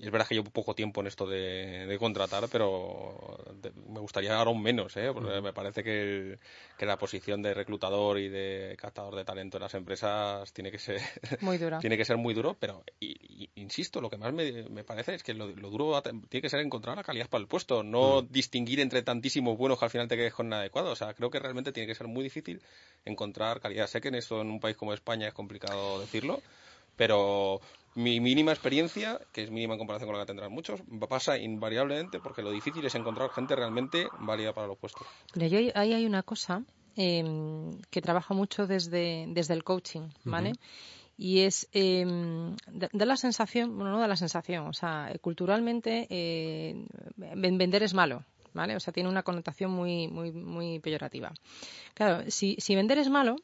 [0.00, 4.34] es verdad que llevo poco tiempo en esto de, de contratar, pero de- me gustaría
[4.36, 5.10] aún menos, ¿eh?
[5.12, 6.38] porque me parece que,
[6.76, 10.78] que la posición de reclutador y de captador de talento en las empresas tiene que
[10.78, 11.00] ser
[11.40, 11.78] Muy dura.
[11.78, 15.14] tiene que ser muy duro, pero y- y- insisto, lo que más me, me parece
[15.14, 17.82] es que lo, lo duro va- tiene que ser encontrar la calidad para el puesto,
[17.82, 20.90] no distinguir entre tantísimos buenos que al final te quedes con inadecuado.
[20.92, 22.60] O sea, creo que realmente tiene que ser muy difícil
[23.04, 23.86] encontrar calidad.
[23.86, 26.42] Sé que en esto en un país como España es complicado decirlo,
[26.96, 27.60] pero
[27.94, 32.18] mi mínima experiencia, que es mínima en comparación con la que tendrán muchos, pasa invariablemente
[32.20, 35.06] porque lo difícil es encontrar gente realmente válida para los puestos.
[35.34, 36.62] Mira, yo ahí ahí hay una cosa
[36.96, 37.24] eh,
[37.90, 40.52] que trabajo mucho desde, desde el coaching, ¿vale?
[41.16, 42.04] Y es, eh,
[42.66, 46.84] da, da la sensación, bueno, no da la sensación, o sea, culturalmente eh,
[47.16, 48.74] ven- vender es malo, ¿vale?
[48.74, 51.32] O sea, tiene una connotación muy, muy, muy peyorativa.
[51.94, 53.36] Claro, si, si vender es malo,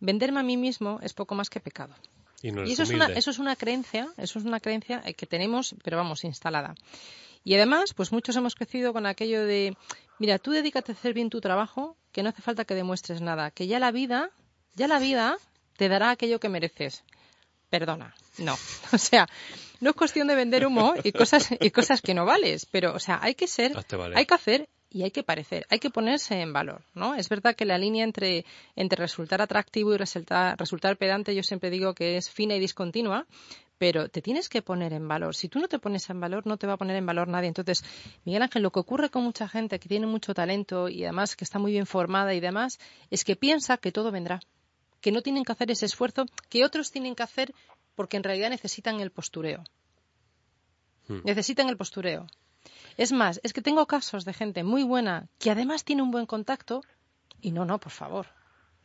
[0.00, 1.94] venderme a mí mismo es poco más que pecado.
[2.42, 5.02] Y no Y eres eso es, una, eso es una creencia, eso es una creencia
[5.04, 6.74] eh, que tenemos, pero vamos, instalada.
[7.44, 9.76] Y además, pues muchos hemos crecido con aquello de,
[10.18, 13.50] mira, tú dedícate a hacer bien tu trabajo, que no hace falta que demuestres nada,
[13.50, 14.30] que ya la vida,
[14.74, 15.38] ya la vida
[15.76, 17.02] te dará aquello que mereces.
[17.70, 18.58] Perdona, no.
[18.92, 19.26] O sea,
[19.80, 22.98] no es cuestión de vender humo y cosas, y cosas que no vales, pero, o
[22.98, 23.72] sea, hay que ser,
[24.14, 27.14] hay que hacer y hay que parecer, hay que ponerse en valor, ¿no?
[27.14, 31.70] Es verdad que la línea entre, entre resultar atractivo y resultar, resultar pedante, yo siempre
[31.70, 33.26] digo que es fina y discontinua,
[33.78, 35.34] pero te tienes que poner en valor.
[35.34, 37.48] Si tú no te pones en valor, no te va a poner en valor nadie.
[37.48, 37.82] Entonces,
[38.24, 41.44] Miguel Ángel, lo que ocurre con mucha gente que tiene mucho talento y además que
[41.44, 42.78] está muy bien formada y demás,
[43.10, 44.40] es que piensa que todo vendrá,
[45.00, 47.54] que no tienen que hacer ese esfuerzo que otros tienen que hacer
[47.94, 49.64] porque en realidad necesitan el postureo.
[51.08, 51.20] Hmm.
[51.24, 52.26] Necesitan el postureo.
[52.96, 56.26] Es más, es que tengo casos de gente muy buena que además tiene un buen
[56.26, 56.82] contacto
[57.40, 58.26] y no, no, por favor.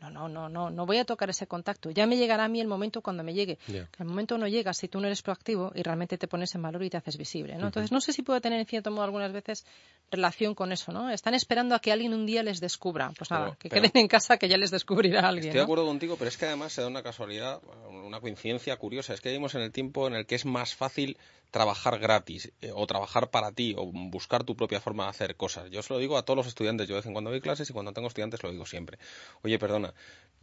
[0.01, 1.89] No, no, no, no, no voy a tocar ese contacto.
[1.89, 3.57] Ya me llegará a mí el momento cuando me llegue.
[3.97, 6.83] El momento no llega si tú no eres proactivo y realmente te pones en valor
[6.83, 7.67] y te haces visible, ¿no?
[7.67, 9.65] Entonces, no sé si puede tener en cierto modo algunas veces
[10.11, 11.09] relación con eso, ¿no?
[11.09, 13.11] Están esperando a que alguien un día les descubra.
[13.17, 15.45] Pues nada, Pero- que pero- queden en casa que ya les descubrirá alguien.
[15.47, 15.63] Estoy de ¿no?
[15.63, 19.13] acuerdo contigo, pero es que además se da una casualidad, una coincidencia curiosa.
[19.13, 21.17] Es que vivimos en el tiempo en el que es más fácil
[21.51, 25.69] trabajar gratis eh, o trabajar para ti o buscar tu propia forma de hacer cosas.
[25.71, 26.85] Yo se lo digo a todos los estudiantes.
[26.87, 28.97] Yo de vez en cuando doy clases y cuando tengo estudiantes lo digo siempre.
[29.41, 29.84] Oye, perdona,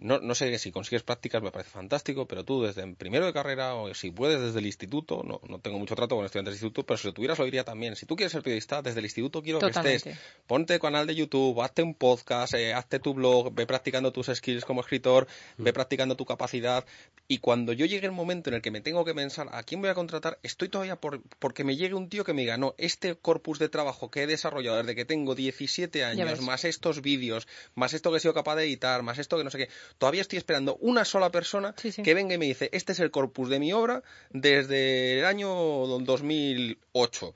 [0.03, 3.33] no, no sé si consigues prácticas, me parece fantástico, pero tú desde el primero de
[3.33, 6.57] carrera o si puedes desde el instituto, no, no tengo mucho trato con estudiantes de
[6.57, 7.95] instituto, pero si lo tuvieras lo diría también.
[7.95, 10.05] Si tú quieres ser periodista, desde el instituto quiero que estés.
[10.47, 14.65] Ponte canal de YouTube, hazte un podcast, eh, hazte tu blog, ve practicando tus skills
[14.65, 15.29] como escritor,
[15.59, 16.85] ve practicando tu capacidad.
[17.29, 19.81] Y cuando yo llegue el momento en el que me tengo que pensar a quién
[19.81, 22.75] voy a contratar, estoy todavía por, porque me llegue un tío que me diga, no,
[22.77, 27.47] este corpus de trabajo que he desarrollado desde que tengo 17 años, más estos vídeos,
[27.75, 29.69] más esto que he sido capaz de editar, más esto que no sé qué,
[29.99, 32.03] todavía estoy esperando una sola persona Sí, sí.
[32.03, 35.49] que venga y me dice, este es el corpus de mi obra desde el año
[35.49, 37.35] 2008.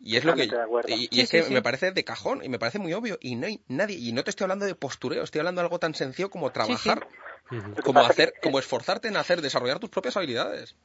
[0.00, 0.44] Y es lo que
[0.86, 1.54] y, y Sí, es sí, que sí.
[1.54, 4.22] me parece de cajón y me parece muy obvio y no hay nadie y no
[4.22, 7.06] te estoy hablando de postureo, estoy hablando de algo tan sencillo como trabajar,
[7.82, 10.76] como hacer, que- como esforzarte en hacer, desarrollar tus propias habilidades.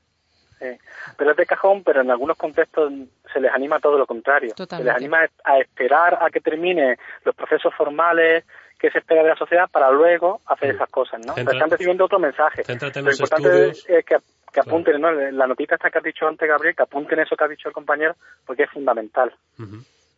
[1.18, 2.92] Pero es de cajón, pero en algunos contextos
[3.34, 4.54] se les anima todo lo contrario.
[4.56, 4.92] Totalmente.
[4.92, 8.44] Se les anima a esperar a que termine los procesos formales
[8.80, 11.34] que se espera de la sociedad para luego hacer esas cosas, ¿no?
[11.36, 12.64] Centra- Están recibiendo otro mensaje.
[13.04, 13.78] Lo los importante estudios.
[13.80, 14.16] es, es que,
[14.54, 15.12] que apunten, ¿no?
[15.12, 17.74] La notita esta que has dicho antes, Gabriel, que apunten eso que ha dicho el
[17.74, 18.16] compañero,
[18.46, 19.34] porque es fundamental.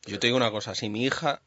[0.05, 1.41] Yo te digo una cosa, si mi hija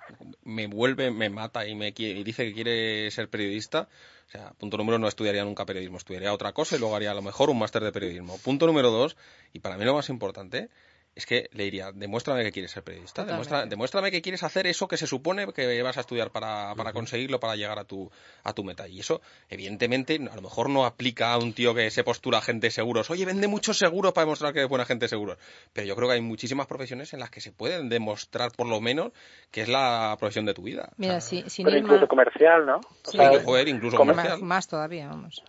[0.44, 3.88] me vuelve, me mata y me quiere- y dice que quiere ser periodista,
[4.28, 7.10] o sea, punto número uno, no estudiaría nunca periodismo, estudiaría otra cosa y luego haría
[7.10, 8.38] a lo mejor un máster de periodismo.
[8.44, 9.16] Punto número dos,
[9.52, 10.68] y para mí lo más importante,
[11.16, 14.88] es que le diría, demuéstrame que quieres ser periodista, demuestra, demuéstrame que quieres hacer eso
[14.88, 18.10] que se supone que vas a estudiar para, para conseguirlo, para llegar a tu,
[18.42, 18.88] a tu meta.
[18.88, 22.66] Y eso, evidentemente, a lo mejor no aplica a un tío que se postula agente
[22.66, 23.10] de seguros.
[23.10, 25.38] Oye, vende muchos seguros para demostrar que es buen agente de seguros.
[25.72, 28.80] Pero yo creo que hay muchísimas profesiones en las que se pueden demostrar, por lo
[28.80, 29.12] menos,
[29.52, 30.90] que es la profesión de tu vida.
[30.96, 32.76] Mira, si, sin Pero ir incluso más- comercial, ¿no?
[32.78, 33.18] O Sí.
[33.18, 34.40] sea, Joder, incluso Comer- comercial.
[34.40, 35.44] Más, más todavía, vamos.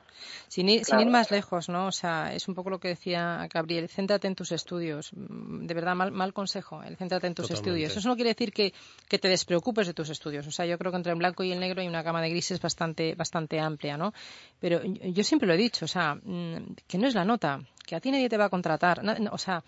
[0.48, 1.88] Sin ir, sin ir más lejos, ¿no?
[1.88, 5.12] O sea, es un poco lo que decía Gabriel, céntrate en tus estudios.
[5.14, 7.70] Mm, De verdad, mal, mal consejo, el céntrate en tus Totalmente.
[7.70, 7.98] estudios.
[7.98, 8.74] Eso no quiere decir que,
[9.08, 10.48] que te despreocupes de tus estudios.
[10.48, 12.30] O sea, yo creo que entre el blanco y el negro hay una gama de
[12.30, 14.14] grises bastante, bastante amplia, ¿no?
[14.60, 17.96] Pero yo siempre lo he dicho, o sea, mm, que no es la nota, que
[17.96, 19.02] a ti nadie te va a contratar.
[19.32, 19.64] O sea,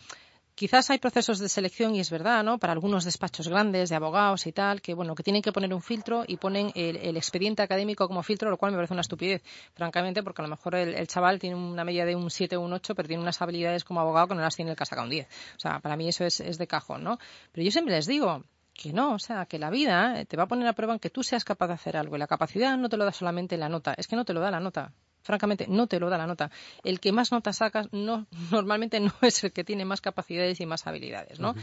[0.57, 2.57] Quizás hay procesos de selección y es verdad, ¿no?
[2.57, 5.83] Para algunos despachos grandes de abogados y tal, que bueno, que tienen que poner un
[5.83, 9.43] filtro y ponen el, el expediente académico como filtro, lo cual me parece una estupidez,
[9.75, 12.61] francamente, porque a lo mejor el, el chaval tiene una media de un 7 o
[12.61, 15.11] un 8, pero tiene unas habilidades como abogado que no las tiene el sacado un
[15.11, 15.27] 10.
[15.27, 17.19] O sea, para mí eso es, es de cajón, ¿no?
[17.51, 18.43] Pero yo siempre les digo,
[18.73, 20.99] que no, o sea, que la vida eh, te va a poner a prueba en
[20.99, 23.57] que tú seas capaz de hacer algo y la capacidad no te lo da solamente
[23.57, 24.91] la nota, es que no te lo da la nota.
[25.27, 26.49] Francamente, no te lo da la nota.
[26.85, 30.65] El que más notas sacas no, normalmente no es el que tiene más capacidades y
[30.65, 31.53] más habilidades, ¿no?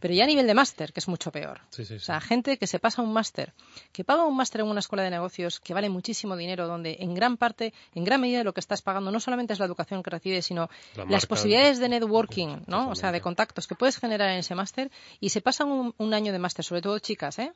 [0.00, 1.60] Pero ya a nivel de máster, que es mucho peor.
[1.70, 3.52] Sí, sí, O sea, gente que se pasa un máster,
[3.92, 7.14] que paga un máster en una escuela de negocios que vale muchísimo dinero, donde en
[7.14, 10.10] gran parte, en gran medida lo que estás pagando no solamente es la educación que
[10.10, 12.90] recibes, sino La las posibilidades de networking, ¿no?
[12.90, 16.12] O sea, de contactos que puedes generar en ese máster y se pasan un, un
[16.12, 17.52] año de máster, sobre todo chicas, ¿eh?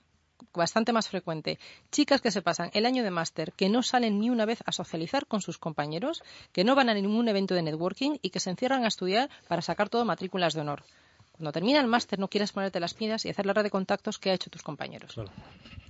[0.55, 1.59] Bastante más frecuente.
[1.91, 4.73] Chicas que se pasan el año de máster, que no salen ni una vez a
[4.73, 6.23] socializar con sus compañeros,
[6.53, 9.63] que no van a ningún evento de networking y que se encierran a estudiar para
[9.63, 10.85] sacar todo matrículas de honor.
[11.33, 14.19] Cuando termina el máster no quieres ponerte las pilas y hacer la red de contactos
[14.19, 15.15] que ha hecho tus compañeros.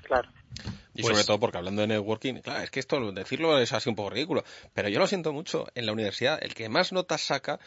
[0.06, 0.30] Claro.
[0.94, 3.90] Y Pues- sobre todo porque hablando de networking, claro, es que esto decirlo es así
[3.90, 7.20] un poco ridículo, pero yo lo siento mucho, en la universidad el que más notas
[7.20, 7.60] saca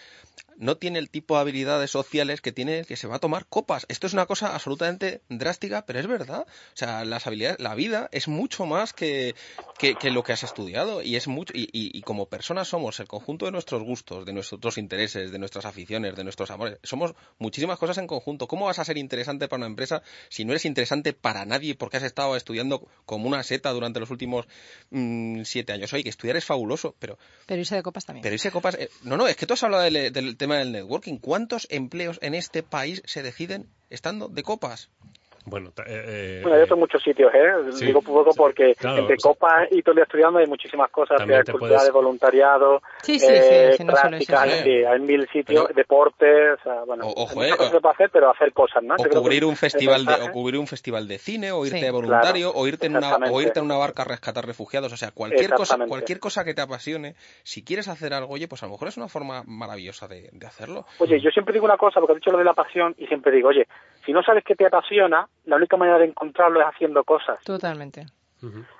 [0.58, 3.46] no tiene el tipo de habilidades sociales que tiene el que se va a tomar
[3.46, 3.86] copas.
[3.88, 6.42] Esto es una cosa absolutamente drástica, pero es verdad.
[6.50, 9.36] O sea, las habilidades, la vida es mucho más que,
[9.78, 13.00] que, que lo que has estudiado y es mucho y, y- y como personas somos
[13.00, 16.78] el conjunto de nuestros gustos, de nuestros intereses, de nuestras aficiones, de nuestros amores.
[16.84, 18.48] Somos muchísimas cosas en conjunto.
[18.48, 21.98] ¿Cómo vas a ser interesante para una empresa si no eres interesante para nadie porque
[21.98, 24.46] has estado estudiando como una seta durante los últimos
[24.92, 25.92] mm, siete años?
[25.94, 28.22] Oye, que estudiar es fabuloso, pero Pero irse de copas también.
[28.24, 28.76] pero ese copas.
[28.76, 31.18] eh, no, no, es que tú has hablado del, del tema del networking.
[31.18, 34.90] ¿Cuántos empleos en este país se deciden estando de copas?
[35.50, 37.52] Bueno, eh, eh, Bueno, hay otros muchos sitios, ¿eh?
[37.74, 40.90] sí, Digo poco sí, porque claro, entre copas y todo el día estudiando hay muchísimas
[40.92, 45.74] cosas, culturales, puedes- voluntariado, Sí, sí, eh, sí, sí, no prácticas, hay mil sitios, Pero-
[45.76, 48.96] deportes, o sea, bueno, O- ojo, hay eh, cosas hacer, pero hacer cosas, ¿no?
[48.98, 51.84] O Yo cubrir un festival de, o cubrir un festival de cine, o irte Sí,
[51.86, 54.92] de voluntario, claro, o irte en una, o irte en una barca a rescatar refugiados.
[54.94, 58.64] O sea, cualquier cosa, cualquier cosa que te apasione, si quieres hacer algo, oye, pues
[58.64, 60.86] a lo mejor es una forma maravillosa de, de hacerlo.
[61.00, 63.32] Oye, yo siempre digo una cosa, porque has dicho lo de la pasión, y siempre
[63.32, 63.68] digo, oye,
[64.06, 67.44] si no sabes qué te apasiona, la única manera de encontrarlo es haciendo cosas.
[67.44, 68.06] Totalmente.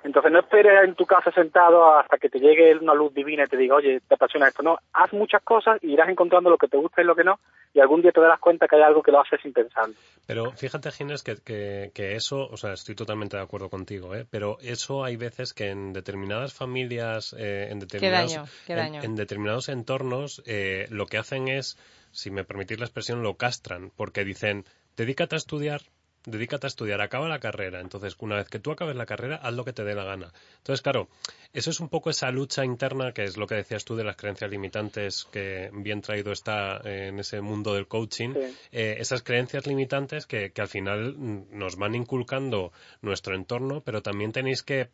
[0.04, 3.46] Entonces no esperes en tu casa sentado hasta que te llegue una luz divina y
[3.46, 4.62] te diga, oye, te apasiona esto.
[4.62, 7.38] No, haz muchas cosas y irás encontrando lo que te gusta y lo que no,
[7.74, 9.84] y algún día te darás cuenta que hay algo que lo haces sin pensar.
[10.26, 14.24] Pero fíjate, Ginés, que, que, que eso, o sea, estoy totalmente de acuerdo contigo, ¿eh?
[14.30, 19.14] pero eso hay veces que en determinadas familias, eh, en, determinados, daño, qué en- en
[19.14, 21.76] determinados entornos, eh, lo que hacen es,
[22.12, 24.64] si me permitís la expresión, lo castran, porque dicen,
[24.96, 25.82] dedícate a estudiar,
[26.30, 27.80] dedícate a estudiar, acaba la carrera.
[27.80, 30.32] Entonces, una vez que tú acabes la carrera, haz lo que te dé la gana.
[30.58, 31.08] Entonces, claro,
[31.52, 34.16] eso es un poco esa lucha interna, que es lo que decías tú de las
[34.16, 38.34] creencias limitantes, que bien traído está eh, en ese mundo del coaching.
[38.34, 38.56] Sí.
[38.72, 42.72] Eh, esas creencias limitantes que, que al final mm, nos van inculcando
[43.02, 44.88] nuestro entorno, pero también tenéis que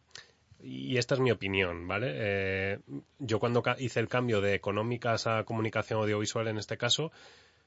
[0.62, 2.12] y esta es mi opinión, ¿vale?
[2.14, 2.78] Eh,
[3.18, 7.12] yo cuando hice el cambio de económicas a comunicación audiovisual en este caso,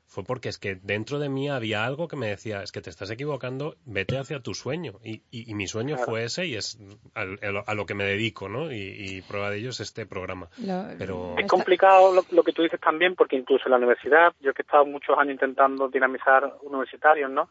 [0.10, 2.90] fue porque es que dentro de mí había algo que me decía, es que te
[2.90, 5.00] estás equivocando, vete hacia tu sueño.
[5.04, 6.12] Y, y- y mi sueño Claro.
[6.12, 6.80] fue ese y es
[7.14, 8.72] al- a lo, a lo que me dedico, ¿no?
[8.72, 10.50] Y, y prueba de ello es este programa.
[10.66, 14.34] Lo- Pero- Es complicado lo, lo que tú dices también, porque incluso en la universidad,
[14.42, 17.50] yo que he estado muchos años intentando dinamizar universitarios, ¿no?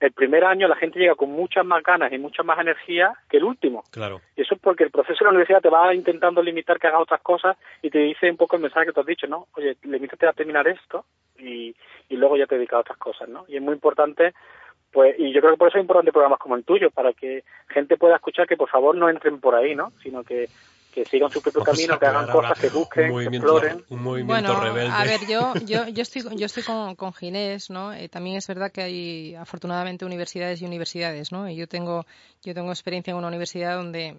[0.00, 3.38] El primer año la gente llega con muchas más ganas y mucha más energía que
[3.38, 3.84] el último.
[3.90, 6.88] Claro, Y eso es porque el profesor de la universidad te va intentando limitar que
[6.88, 9.46] hagas otras cosas y te dice un poco el mensaje que tú has dicho, ¿no?
[9.56, 11.04] Oye, limítate a terminar esto
[11.38, 11.74] y,
[12.08, 13.44] y luego ya te dedicas a otras cosas, ¿no?
[13.48, 14.34] Y es muy importante,
[14.92, 17.44] pues, y yo creo que por eso es importante programas como el tuyo, para que
[17.68, 19.90] gente pueda escuchar que por favor no entren por ahí, ¿no?
[20.02, 20.48] Sino que,
[20.94, 23.84] que sigan su propio Vamos camino, a que hagan cosas, que busquen, un que exploren.
[23.88, 24.90] un movimiento Bueno, rebelde.
[24.92, 27.92] a ver, yo, yo, yo estoy, yo estoy con, con Ginés, ¿no?
[27.92, 31.48] Eh, también es verdad que hay, afortunadamente, universidades y universidades, ¿no?
[31.48, 32.06] Y yo tengo,
[32.42, 34.16] yo tengo experiencia en una universidad donde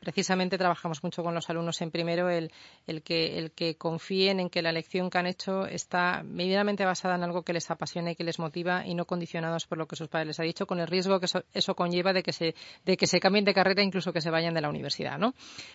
[0.00, 2.52] precisamente trabajamos mucho con los alumnos en primero, el,
[2.86, 7.14] el que, el que confíen en que la lección que han hecho está medianamente basada
[7.14, 9.96] en algo que les apasiona y que les motiva y no condicionados por lo que
[9.96, 12.54] sus padres les han dicho, con el riesgo que eso, eso conlleva de que se,
[12.84, 15.34] de que se cambien de carrera, incluso que se vayan de la universidad, ¿no?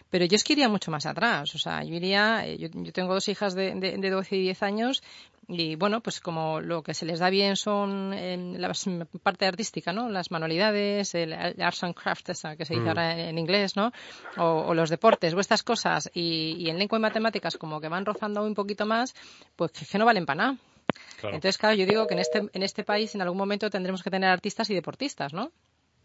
[0.10, 2.92] Pero yo es que iría mucho más atrás, o sea, yo iría, eh, yo, yo
[2.92, 5.04] tengo dos hijas de, de, de 12 y 10 años
[5.48, 8.72] y bueno, pues como lo que se les da bien son eh, la
[9.22, 10.10] parte artística, ¿no?
[10.10, 12.90] Las manualidades, el, el arts and crafts, esa que se dice Mm.
[12.90, 13.92] ahora en, en inglés, ¿no?
[14.38, 17.90] O, o los deportes o estas cosas y, y en lengua y matemáticas como que
[17.90, 19.14] van rozando un poquito más,
[19.56, 20.58] pues que, que no valen para nada.
[21.20, 21.36] Claro.
[21.36, 24.10] Entonces, claro, yo digo que en este, en este país en algún momento tendremos que
[24.10, 25.52] tener artistas y deportistas, ¿no?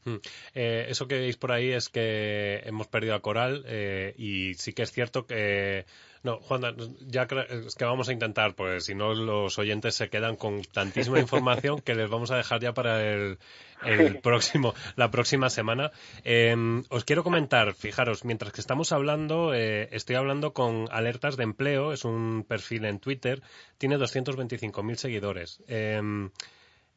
[0.05, 0.17] Mm.
[0.55, 4.73] Eh, eso que veis por ahí es que hemos perdido a Coral eh, y sí
[4.73, 5.87] que es cierto que...
[6.23, 6.63] No, Juan,
[7.07, 11.19] ya es que vamos a intentar, pues si no los oyentes se quedan con tantísima
[11.19, 13.39] información que les vamos a dejar ya para el,
[13.83, 15.93] el próximo, la próxima semana.
[16.25, 16.55] Eh,
[16.91, 21.95] os quiero comentar, fijaros, mientras que estamos hablando, eh, estoy hablando con Alertas de Empleo,
[21.95, 23.43] es un perfil en Twitter,
[23.79, 25.63] tiene 225.000 seguidores.
[25.69, 26.03] Eh,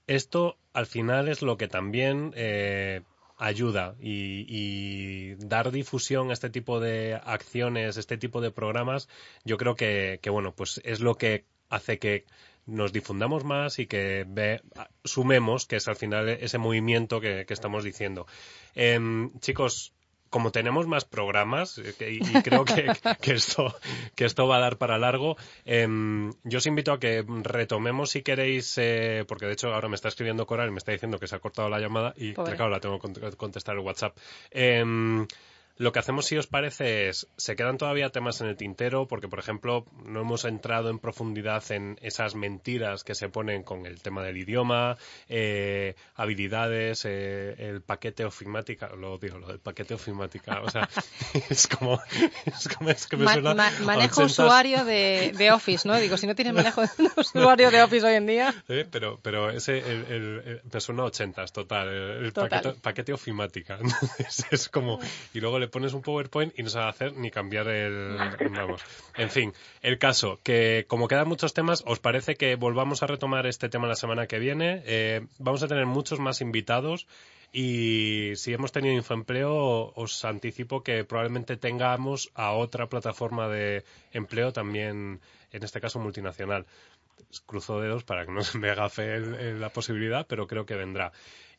[0.08, 3.02] esto al final es lo que también eh,
[3.38, 9.10] ayuda y, dar difusión a este tipo de acciones, este tipo de programas,
[9.44, 12.26] yo creo que, que bueno, pues es lo que hace que
[12.66, 14.26] nos difundamos más y que
[15.04, 18.26] sumemos, que es al final ese movimiento que, que estamos diciendo.
[18.76, 19.94] Em, chicos,
[20.34, 23.72] como tenemos más programas, eh, y, y creo que, que esto,
[24.16, 28.24] que esto va a dar para largo, em, yo os invito a que retomemos si
[28.24, 31.28] queréis, eh, porque de hecho ahora me está escribiendo Coral y me está diciendo que
[31.28, 34.18] se ha cortado la llamada y claro, la tengo que cont- contestar el WhatsApp.
[34.50, 35.28] Em,
[35.78, 39.28] lo que hacemos, si os parece, es, se quedan todavía temas en el tintero, porque,
[39.28, 44.00] por ejemplo, no hemos entrado en profundidad en esas mentiras que se ponen con el
[44.02, 44.98] tema del idioma,
[45.30, 50.88] eh, habilidades, eh, el paquete ofimática, lo digo, lo del paquete ofimática, o sea,
[51.50, 52.00] es como,
[52.46, 54.26] es como, es que me Ma- suena ma- manejo 80s.
[54.26, 55.98] usuario de, de Office, ¿no?
[56.00, 58.54] Digo, si no tienes manejo de usuario de Office hoy en día.
[58.68, 62.50] Sí, pero, pero ese el, el, el- me suena a 80 total, el, el Total.
[62.62, 63.78] Paquete, paquete ofimática.
[63.82, 65.00] Entonces es como,
[65.34, 68.82] y luego le pones un PowerPoint y no sabe hacer ni cambiar el, vamos.
[69.18, 73.46] En fin, el caso, que como quedan muchos temas, ¿os parece que volvamos a retomar
[73.48, 74.84] este tema la semana que viene?
[74.86, 77.08] Eh, vamos a tener muchos más invitados
[77.52, 84.52] y si hemos tenido Infoempleo, os anticipo que probablemente tengamos a otra plataforma de empleo
[84.52, 86.66] también, en este caso multinacional
[87.46, 90.66] cruzo dedos para que no se me haga fe el- el- la posibilidad, pero creo
[90.66, 91.12] que vendrá.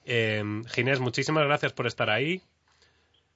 [0.04, 2.42] Eh, Ginés, muchísimas gracias por estar ahí.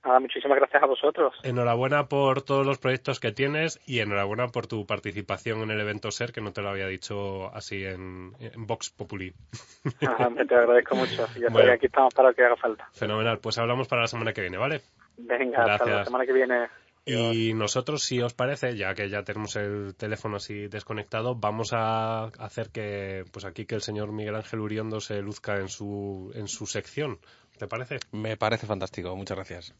[0.04, 1.34] Nada, muchísimas gracias a vosotros.
[1.42, 6.10] Enhorabuena por todos los proyectos que tienes y enhorabuena por tu participación en el evento
[6.10, 9.34] SER, que no te lo había dicho así en, en Vox Populi.
[10.06, 11.26] Ajá, te agradezco mucho.
[11.34, 11.58] Ya Bueno.
[11.58, 12.88] sabes, aquí estamos para lo que haga falta.
[12.92, 13.38] Fenomenal.
[13.40, 14.80] Pues hablamos para la semana que viene, ¿vale?
[15.16, 16.06] Venga, hasta la Gracias.
[16.06, 16.68] semana que viene.
[17.10, 22.24] Y nosotros, si os parece, ya que ya tenemos el teléfono así desconectado, vamos a
[22.38, 26.48] hacer que, pues aquí que el señor Miguel Ángel Uriondo se luzca en su, en
[26.48, 27.18] su sección.
[27.58, 27.98] ¿Te parece?
[28.12, 29.74] Me parece fantástico, muchas gracias.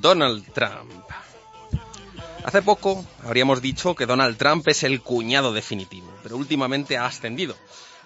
[0.00, 1.04] Donald Trump.
[2.44, 7.54] Hace poco habríamos dicho que Donald Trump es el cuñado definitivo, pero últimamente ha ascendido.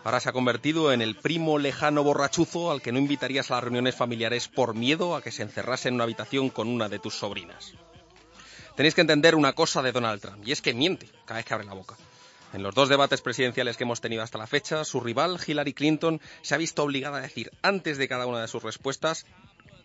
[0.04, 3.64] Ahora se ha convertido en el primo lejano borrachuzo al que no invitarías a las
[3.64, 7.14] reuniones familiares por miedo a que se encerrase en una habitación con una de tus
[7.14, 7.72] sobrinas.
[8.76, 11.54] Tenéis que entender una cosa de Donald Trump, y es que miente cada vez que
[11.54, 11.96] abre la boca.
[12.52, 16.20] En los dos debates presidenciales que hemos tenido hasta la fecha, su rival, Hillary Clinton,
[16.42, 19.24] se ha visto obligada a decir antes de cada una de sus respuestas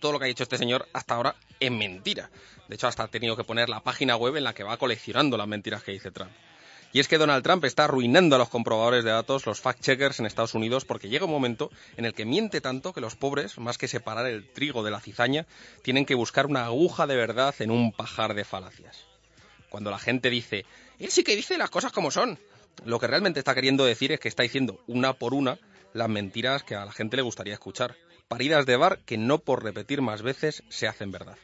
[0.01, 2.29] todo lo que ha dicho este señor hasta ahora es mentira.
[2.67, 5.37] De hecho, hasta ha tenido que poner la página web en la que va coleccionando
[5.37, 6.31] las mentiras que dice Trump.
[6.91, 10.25] Y es que Donald Trump está arruinando a los comprobadores de datos, los fact-checkers en
[10.25, 13.77] Estados Unidos, porque llega un momento en el que miente tanto que los pobres, más
[13.77, 15.45] que separar el trigo de la cizaña,
[15.83, 19.05] tienen que buscar una aguja de verdad en un pajar de falacias.
[19.69, 20.65] Cuando la gente dice,
[20.97, 22.39] él sí que dice las cosas como son,
[22.85, 25.59] lo que realmente está queriendo decir es que está diciendo una por una
[25.93, 27.95] las mentiras que a la gente le gustaría escuchar.
[28.27, 31.37] Paridas de bar que no por repetir más veces se hacen verdad.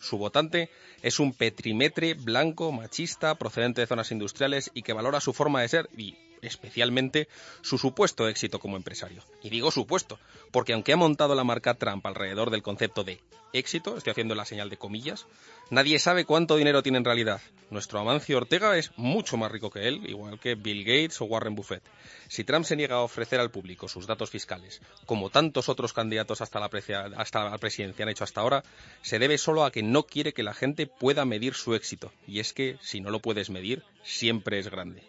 [0.00, 0.70] Su votante
[1.02, 5.68] es un petrimetre blanco, machista, procedente de zonas industriales y que valora su forma de
[5.68, 7.28] ser y especialmente
[7.62, 9.22] su supuesto éxito como empresario.
[9.42, 10.18] Y digo supuesto,
[10.50, 13.20] porque aunque ha montado la marca Trump alrededor del concepto de
[13.52, 15.26] éxito, estoy haciendo la señal de comillas,
[15.70, 17.40] nadie sabe cuánto dinero tiene en realidad.
[17.70, 21.54] Nuestro Amancio Ortega es mucho más rico que él, igual que Bill Gates o Warren
[21.54, 21.82] Buffett.
[22.28, 26.40] Si Trump se niega a ofrecer al público sus datos fiscales, como tantos otros candidatos
[26.40, 26.70] hasta la,
[27.16, 28.62] hasta la presidencia han hecho hasta ahora,
[29.02, 32.12] se debe solo a que no quiere que la gente pueda medir su éxito.
[32.26, 35.02] Y es que, si no lo puedes medir, siempre es grande.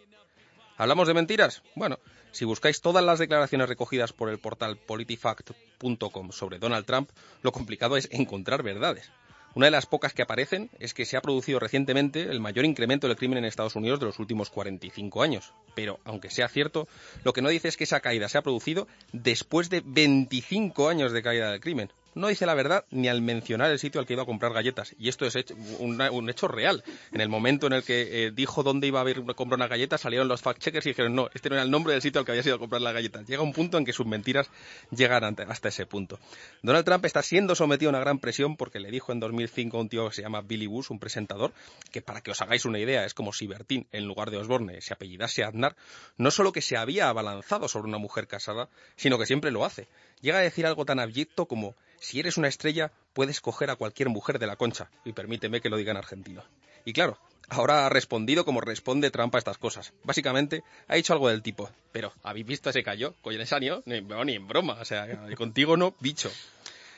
[0.80, 1.62] ¿Hablamos de mentiras?
[1.76, 2.00] Bueno,
[2.32, 7.10] si buscáis todas las declaraciones recogidas por el portal politifact.com sobre Donald Trump,
[7.42, 9.12] lo complicado es encontrar verdades.
[9.56, 13.08] Una de las pocas que aparecen es que se ha producido recientemente el mayor incremento
[13.08, 15.52] del crimen en Estados Unidos de los últimos 45 años.
[15.76, 16.88] Pero, aunque sea cierto,
[17.26, 21.12] lo que no dice es que esa caída se ha producido después de 25 años
[21.12, 21.92] de caída del crimen.
[22.16, 24.96] No dice la verdad ni al mencionar el sitio al que iba a comprar galletas.
[25.00, 26.84] Y esto es hecho- una- un hecho real.
[27.12, 29.68] En el momento en el que eh, dijo dónde iba a haber a comprar una
[29.68, 32.26] galleta, salieron los fact-checkers y dijeron, no, este no era el nombre del sitio al
[32.26, 33.28] que había ido a comprar las galletas.
[33.28, 34.50] Llega un punto en que sus mentiras
[34.92, 36.20] llegan hasta ese punto.
[36.62, 39.82] Donald Trump está siendo sometido a una gran presión porque le dijo en 2005 a
[39.82, 41.54] un tío que se llama Billy Bush, un presentador,
[41.92, 44.82] que para que os hagáis una idea, es como si Bertín, en lugar de Osborne,
[44.82, 45.76] se apellidase Aznar,
[46.18, 49.88] no solo que se había abalanzado sobre una mujer casada, sino que siempre lo hace.
[50.22, 54.10] Llega a decir algo tan abyecto como, si eres una estrella, puedes coger a cualquier
[54.10, 56.44] mujer de la concha, y permíteme que lo diga en argentino.
[56.86, 57.18] Y claro,
[57.50, 59.94] ahora ha respondido como responde Trump a estas cosas.
[60.04, 63.16] Básicamente, ha dicho algo del tipo, pero, ¿habéis visto ese cayó?
[63.52, 66.32] Año, ni, no, ni en broma, o sea, contigo no, bicho.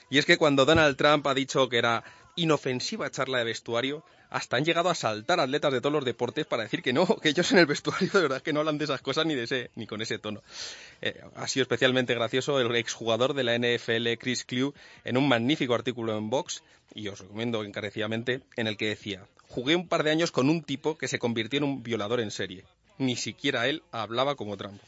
[0.09, 2.03] Y es que cuando Donald Trump ha dicho que era
[2.35, 6.63] inofensiva charla de vestuario, hasta han llegado a saltar atletas de todos los deportes para
[6.63, 9.01] decir que no, que ellos en el vestuario de verdad que no hablan de esas
[9.01, 10.41] cosas ni de ese, ni con ese tono.
[11.01, 14.73] Eh, ha sido especialmente gracioso el exjugador de la NFL Chris Clew
[15.03, 16.63] en un magnífico artículo en Vox,
[16.95, 20.63] y os recomiendo encarecidamente, en el que decía, jugué un par de años con un
[20.63, 22.63] tipo que se convirtió en un violador en serie.
[22.97, 24.81] Ni siquiera él hablaba como Trump.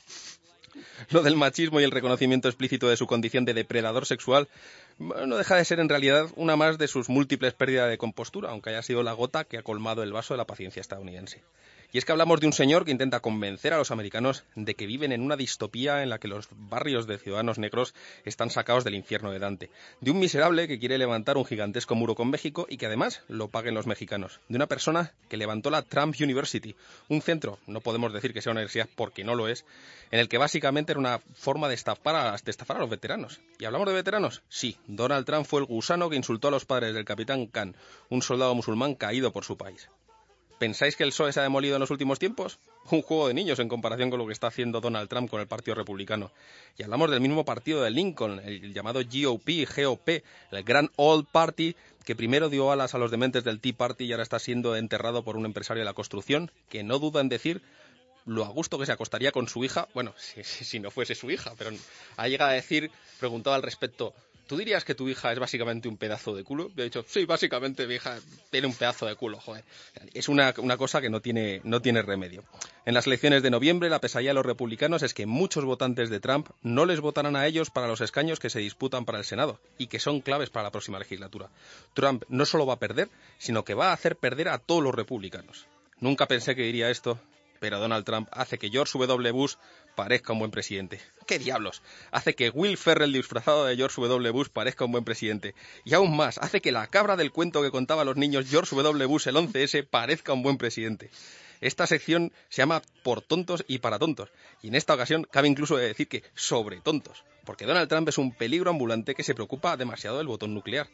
[1.09, 4.47] Lo del machismo y el reconocimiento explícito de su condición de depredador sexual
[4.99, 8.69] no deja de ser en realidad una más de sus múltiples pérdidas de compostura, aunque
[8.69, 11.41] haya sido la gota que ha colmado el vaso de la paciencia estadounidense.
[11.93, 14.87] Y es que hablamos de un señor que intenta convencer a los americanos de que
[14.87, 17.93] viven en una distopía en la que los barrios de ciudadanos negros
[18.25, 19.69] están sacados del infierno de Dante.
[20.01, 23.49] De un miserable que quiere levantar un gigantesco muro con México y que además lo
[23.49, 24.39] paguen los mexicanos.
[24.49, 26.75] De una persona que levantó la Trump University,
[27.09, 29.63] un centro, no podemos decir que sea una universidad porque no lo es,
[30.09, 33.39] en el que básicamente era una forma de estafar a, de estafar a los veteranos.
[33.59, 34.41] ¿Y hablamos de veteranos?
[34.49, 37.75] Sí, Donald Trump fue el gusano que insultó a los padres del capitán Khan,
[38.09, 39.89] un soldado musulmán caído por su país.
[40.59, 42.59] ¿Pensáis que el PSOE se ha demolido en los últimos tiempos?
[42.91, 45.47] Un juego de niños en comparación con lo que está haciendo Donald Trump con el
[45.47, 46.31] Partido Republicano.
[46.77, 50.09] Y hablamos del mismo partido de Lincoln, el llamado GOP, GOP,
[50.51, 51.75] el Grand Old Party,
[52.05, 55.23] que primero dio alas a los dementes del Tea Party y ahora está siendo enterrado
[55.23, 57.61] por un empresario de la construcción, que no duda en decir
[58.25, 61.29] lo a gusto que se acostaría con su hija, bueno, si, si, no fuese su
[61.31, 61.71] hija, pero
[62.17, 64.13] ha llegado a decir, preguntado al respecto,
[64.47, 66.69] ¿Tú dirías que tu hija es básicamente un pedazo de culo?
[66.75, 68.19] Yo he dicho, sí, básicamente mi hija
[68.51, 69.63] tiene un pedazo de culo, joder.
[70.13, 72.43] Es una, cosa que no tiene, no tiene remedio.
[72.85, 76.19] En las elecciones de noviembre, la pesadilla de los republicanos es que muchos votantes de
[76.19, 79.59] Trump no les votarán a ellos para los escaños que se disputan para el Senado
[79.77, 81.49] y que son claves para la próxima legislatura.
[81.93, 84.93] Trump no solo va a perder, sino que va a hacer perder a todos los
[84.93, 85.67] republicanos.
[85.99, 87.17] Nunca pensé que diría esto,
[87.63, 89.31] pero Donald Trump hace que George W.
[89.31, 89.55] Bush
[89.95, 90.99] parezca un buen presidente.
[91.25, 91.81] ¿Qué diablos?
[92.11, 94.31] Hace que Will Ferrell disfrazado de George W.
[94.31, 95.55] Bush parezca un buen presidente.
[95.85, 98.75] Y aún más, hace que la cabra del cuento que contaba a los niños George
[98.75, 99.05] W.
[99.05, 101.09] Bush el 11S parezca un buen presidente.
[101.61, 104.29] Esta sección se llama Por tontos y para tontos.
[104.61, 107.23] Y en esta ocasión cabe incluso decir que sobre tontos.
[107.45, 110.89] Porque Donald Trump es un peligro ambulante que se preocupa demasiado del botón nuclear.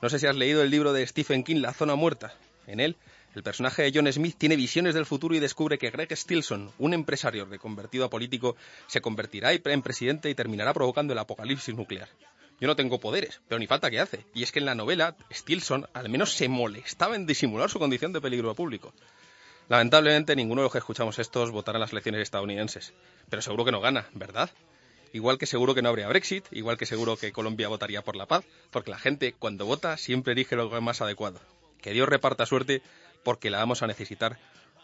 [0.00, 2.34] No sé si has leído el libro de Stephen King, La zona muerta.
[2.66, 2.96] En él,
[3.34, 6.94] el personaje de John Smith tiene visiones del futuro y descubre que Greg Stilson, un
[6.94, 8.56] empresario reconvertido a político,
[8.86, 12.08] se convertirá en presidente y terminará provocando el apocalipsis nuclear.
[12.60, 14.24] Yo no tengo poderes, pero ni falta que hace.
[14.34, 18.12] Y es que en la novela, Stilson al menos se molestaba en disimular su condición
[18.12, 18.94] de peligro público.
[19.68, 22.92] Lamentablemente, ninguno de los que escuchamos estos votará en las elecciones estadounidenses.
[23.28, 24.50] Pero seguro que no gana, ¿verdad?
[25.12, 28.26] Igual que seguro que no habría Brexit, igual que seguro que Colombia votaría por la
[28.26, 31.40] paz, porque la gente, cuando vota, siempre elige lo más adecuado.
[31.80, 32.82] Que Dios reparta suerte
[33.24, 34.38] porque la vamos a necesitar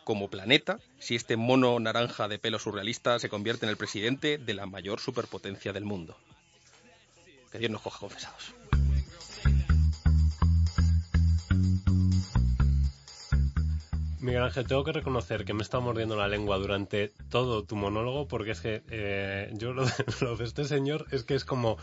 [0.04, 4.54] como planeta si este mono naranja de pelo surrealista se convierte en el presidente de
[4.54, 6.16] la mayor superpotencia del mundo.
[7.52, 8.54] Que Dios nos coja confesados.
[14.20, 18.28] Miguel Ángel, tengo que reconocer que me estado mordiendo la lengua durante todo tu monólogo
[18.28, 21.78] porque es que eh, yo lo de, este señor es que es como...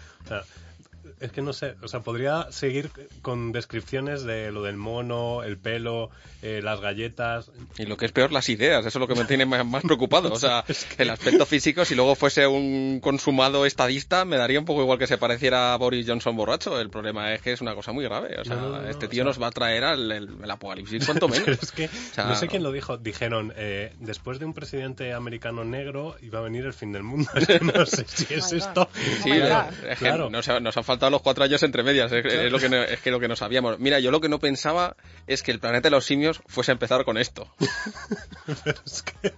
[1.20, 2.90] es que no sé, o sea, podría seguir
[3.22, 6.10] con descripciones de lo del mono, el pelo,
[6.42, 7.52] eh, las galletas.
[7.78, 9.84] Y lo que es peor, las ideas, eso es lo que me tiene más, más
[9.84, 10.32] preocupado.
[10.32, 10.64] O sea,
[10.98, 15.08] el aspecto físico, si luego fuese un consumado estadista, me daría un poco igual que
[15.08, 16.80] se pareciera a Boris Johnson borracho.
[16.80, 18.40] El problema es que es una cosa muy grave.
[18.40, 20.30] O sea, No, no, no, este o tío sea- nos va a traer al el,
[20.44, 21.46] el apocalipsis, cuanto menos.
[21.46, 22.98] Pero es que O sea, no sé quién lo dijo.
[22.98, 27.30] Dijeron, eh, después de un presidente americano negro iba a venir el fin del mundo.
[27.36, 28.90] Es que no sé si es Oh esto.
[29.24, 29.86] Sí, Oh eh, God.
[29.90, 30.30] es que Claro.
[30.30, 32.78] nos, ha- nos han faltado los cuatro años entre medias, es, es lo que no,
[32.78, 33.80] es que lo que no sabíamos.
[33.80, 34.96] Mira, yo lo que no pensaba
[35.28, 37.48] es que el planeta de los simios fuese a empezar con esto.
[38.64, 39.34] Pero es que...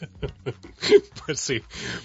[1.26, 1.62] Pues sí,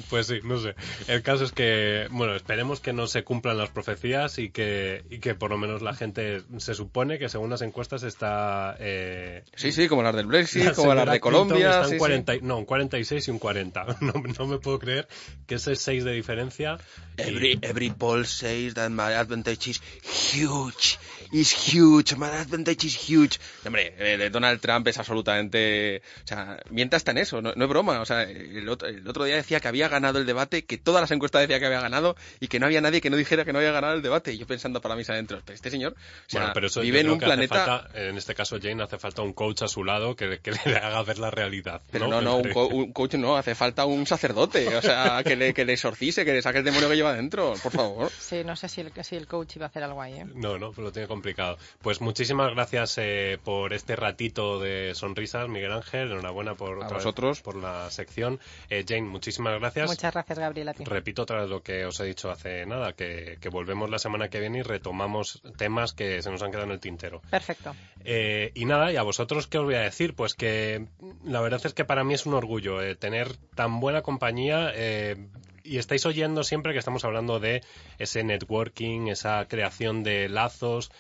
[0.10, 0.76] pues sí, no sé.
[1.08, 5.20] El caso es que, bueno, esperemos que no se cumplan las profecías y que, y
[5.20, 8.76] que por lo menos la gente se supone que según las encuestas está...
[8.80, 11.70] Eh, Sí, sí, como las del Brexit, la como las de Colombia.
[11.70, 11.98] está en sí, sí.
[12.00, 13.86] 40 y- No, un 46 y un 40.
[14.02, 15.08] No, no me puedo creer
[15.48, 16.78] que ese 6 de diferencia...
[17.18, 21.00] y- Every, every poll says that my advantage is huge.
[21.36, 22.16] Is huge.
[22.16, 23.40] My advantage is huge.
[23.66, 26.02] Hombre, eh, Donald Trump es absolutamente...
[26.24, 28.00] O sea, mienta está en eso, no, no es broma.
[28.00, 31.02] O sea, el otro, el otro día decía que había ganado el debate, que todas
[31.02, 33.52] las encuestas decían que había ganado y que no había nadie que no dijera que
[33.52, 34.32] no había ganado el debate.
[34.32, 35.96] Y yo pensando para mis adentros, pero este señor o
[36.30, 37.66] sea, bueno, pero eso vive en un planeta...
[37.66, 40.76] falta, en este caso Jane, hace falta un coach a su lado que, que le
[40.78, 41.82] haga ver la realidad.
[41.92, 45.36] Pero no, no, un, co- un coach no, hace falta un sacerdote, o sea, que
[45.36, 48.10] le, que le exorcice, que le saque el demonio que lleva dentro, por favor.
[48.18, 50.26] Sí, no sé si el, si el coach iba a hacer algo ahí, ¿eh?
[50.34, 51.25] No, no, pues lo tiene complicado.
[51.82, 56.12] Pues muchísimas gracias eh, por este ratito de sonrisas, Miguel Ángel.
[56.12, 57.42] Enhorabuena por, A vosotros.
[57.42, 58.40] por la sección.
[58.70, 59.90] Eh, Jane, muchísimas gracias.
[59.90, 60.74] Muchas gracias, Gabriela.
[60.78, 64.30] Repito otra vez lo que os he dicho hace nada, que, que volvemos la semana
[64.30, 67.22] que viene y retomamos temas que se nos han quedado en el tintero.
[67.30, 67.76] Perfecto.
[68.04, 70.14] Eh, y nada, y a vosotros, ¿qué os voy a decir?
[70.16, 70.86] Pues que
[71.24, 75.18] la verdad es que para mí es un orgullo eh, tener tan buena compañía eh,
[75.66, 77.64] y estáis oyendo siempre que estamos hablando de
[77.98, 80.92] ese networking, esa creación de lazos.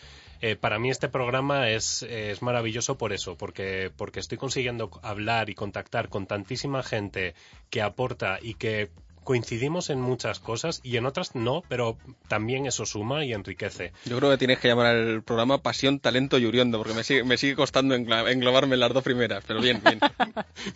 [0.42, 5.50] Eh, para mí este programa es, es maravilloso por eso, porque, porque estoy consiguiendo hablar
[5.50, 7.36] y contactar con tantísima gente
[7.70, 8.90] que aporta y que
[9.26, 11.98] coincidimos en muchas cosas y en otras no, pero
[12.30, 13.92] también eso suma y enriquece.
[14.06, 17.24] Yo creo que tienes que llamar al programa Pasión, Talento y Uriondo, porque me sigue,
[17.26, 20.00] me sigue costando englobarme en las dos primeras, pero bien, bien.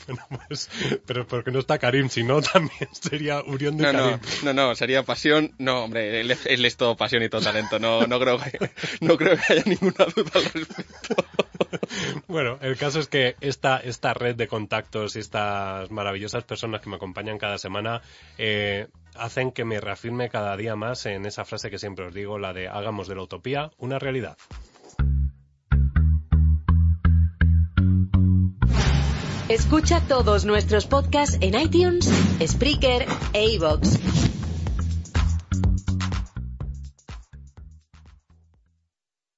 [0.08, 0.70] Bueno, pues,
[1.06, 4.20] pero porque no está Karim, si no también sería Urión de No, Karim.
[4.43, 7.41] no, no, no, sería Pasión, no, hombre, él, es- él es todo pasión y todo
[7.41, 8.72] talento, no, no, creo, que,
[9.02, 11.16] no creo que haya ninguna duda al respecto.
[12.28, 16.89] Bueno, el caso es que esta, esta red de contactos y estas maravillosas personas que
[16.89, 18.02] me acompañan cada semana
[18.40, 22.40] eh, hacen que me reafirme cada día más en esa frase que siempre os digo,
[22.40, 24.38] la de hagamos de la utopía una realidad.
[29.50, 32.08] Escucha todos nuestros podcasts en iTunes,
[32.42, 34.29] Spreaker e iVoox.